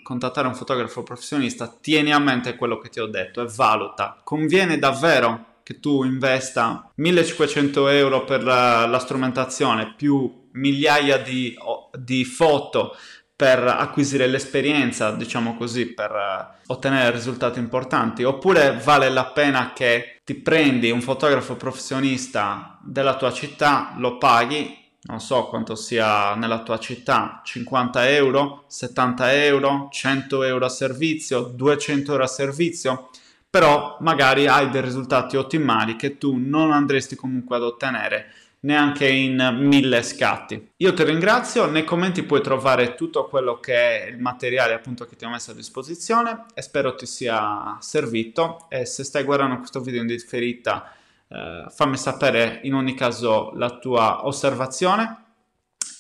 contattare 0.04 0.48
un 0.48 0.54
fotografo 0.54 1.02
professionista, 1.02 1.68
tieni 1.82 2.14
a 2.14 2.20
mente 2.20 2.56
quello 2.56 2.78
che 2.78 2.90
ti 2.90 3.00
ho 3.00 3.08
detto 3.08 3.42
e 3.42 3.48
valuta. 3.56 4.20
Conviene 4.24 4.78
davvero 4.78 5.54
che 5.64 5.80
tu 5.80 6.04
investa 6.04 6.92
1500 6.96 7.88
euro 7.88 8.26
per 8.26 8.44
la, 8.44 8.86
la 8.86 9.00
strumentazione 9.00 9.94
più 9.96 10.50
migliaia 10.52 11.18
di, 11.18 11.58
di, 11.98 12.26
foto 12.26 12.96
per 13.36 13.66
acquisire 13.66 14.28
l'esperienza, 14.28 15.12
diciamo 15.12 15.56
così, 15.56 15.88
per 15.88 16.12
uh, 16.12 16.72
ottenere 16.72 17.12
risultati 17.12 17.60
importanti, 17.60 18.24
oppure 18.24 18.80
vale 18.84 19.10
la 19.10 19.26
pena 19.26 19.74
che 19.74 20.20
ti 20.24 20.36
prendi 20.36 20.92
un 20.92 21.02
fotografo 21.02 21.56
professionista 21.56 22.78
della 22.84 23.16
tua 23.16 23.34
città, 23.34 23.96
lo 23.98 24.18
paghi 24.18 24.83
non 25.06 25.20
so 25.20 25.48
quanto 25.48 25.76
sia 25.76 26.36
nella 26.36 26.64
tua 26.64 26.80
città, 26.80 27.42
50 27.44 28.10
euro, 28.10 28.64
70 28.68 29.34
euro, 29.44 29.90
100 29.92 30.44
euro 30.44 30.66
a 30.66 30.70
servizio, 30.70 31.42
200 31.42 32.12
euro 32.12 32.24
a 32.24 32.28
servizio, 32.28 33.10
però 33.50 33.98
magari 34.00 34.48
hai 34.48 34.70
dei 34.70 34.82
risultati 34.82 35.36
ottimali 35.36 35.96
che 35.96 36.18
tu 36.18 36.38
non 36.38 36.72
andresti 36.72 37.16
comunque 37.16 37.58
ad 37.58 37.64
ottenere 37.64 38.34
neanche 38.62 39.08
in 39.08 39.58
mille 39.60 40.02
scatti. 40.04 40.72
Io 40.78 40.94
ti 40.94 41.04
ringrazio, 41.04 41.66
nei 41.66 41.84
commenti 41.84 42.24
puoi 42.24 42.42
trovare 42.42 42.96
tutto 42.96 43.26
quello 43.26 43.60
che 43.60 43.74
è 43.76 44.10
il 44.10 44.20
materiale 44.20 44.74
appunto 44.74 45.06
che 45.06 45.16
ti 45.16 45.26
ho 45.26 45.30
messo 45.30 45.52
a 45.52 45.54
disposizione 45.54 46.46
e 46.54 46.62
spero 46.62 46.96
ti 46.96 47.06
sia 47.06 47.78
servito 47.80 48.68
e 48.70 48.86
se 48.86 49.04
stai 49.04 49.24
guardando 49.24 49.58
questo 49.58 49.82
video 49.82 50.02
in 50.02 50.08
differita 50.08 50.96
eh, 51.34 51.70
fammi 51.70 51.98
sapere 51.98 52.60
in 52.64 52.76
ogni 52.76 52.94
caso 52.94 53.52
la 53.56 53.78
tua 53.78 54.26
osservazione. 54.26 55.22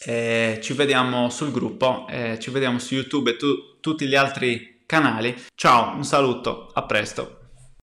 E 0.06 0.60
ci 0.62 0.74
vediamo 0.74 1.30
sul 1.30 1.52
gruppo, 1.52 2.06
ci 2.38 2.52
vediamo 2.52 2.78
su 2.78 2.94
YouTube 2.94 3.32
e 3.32 3.36
tu, 3.38 3.80
tutti 3.80 4.06
gli 4.06 4.16
altri 4.16 4.84
canali. 4.86 5.34
Ciao, 5.56 5.96
un 5.96 6.04
saluto, 6.04 6.70
a 6.74 6.84
presto. 6.84 7.43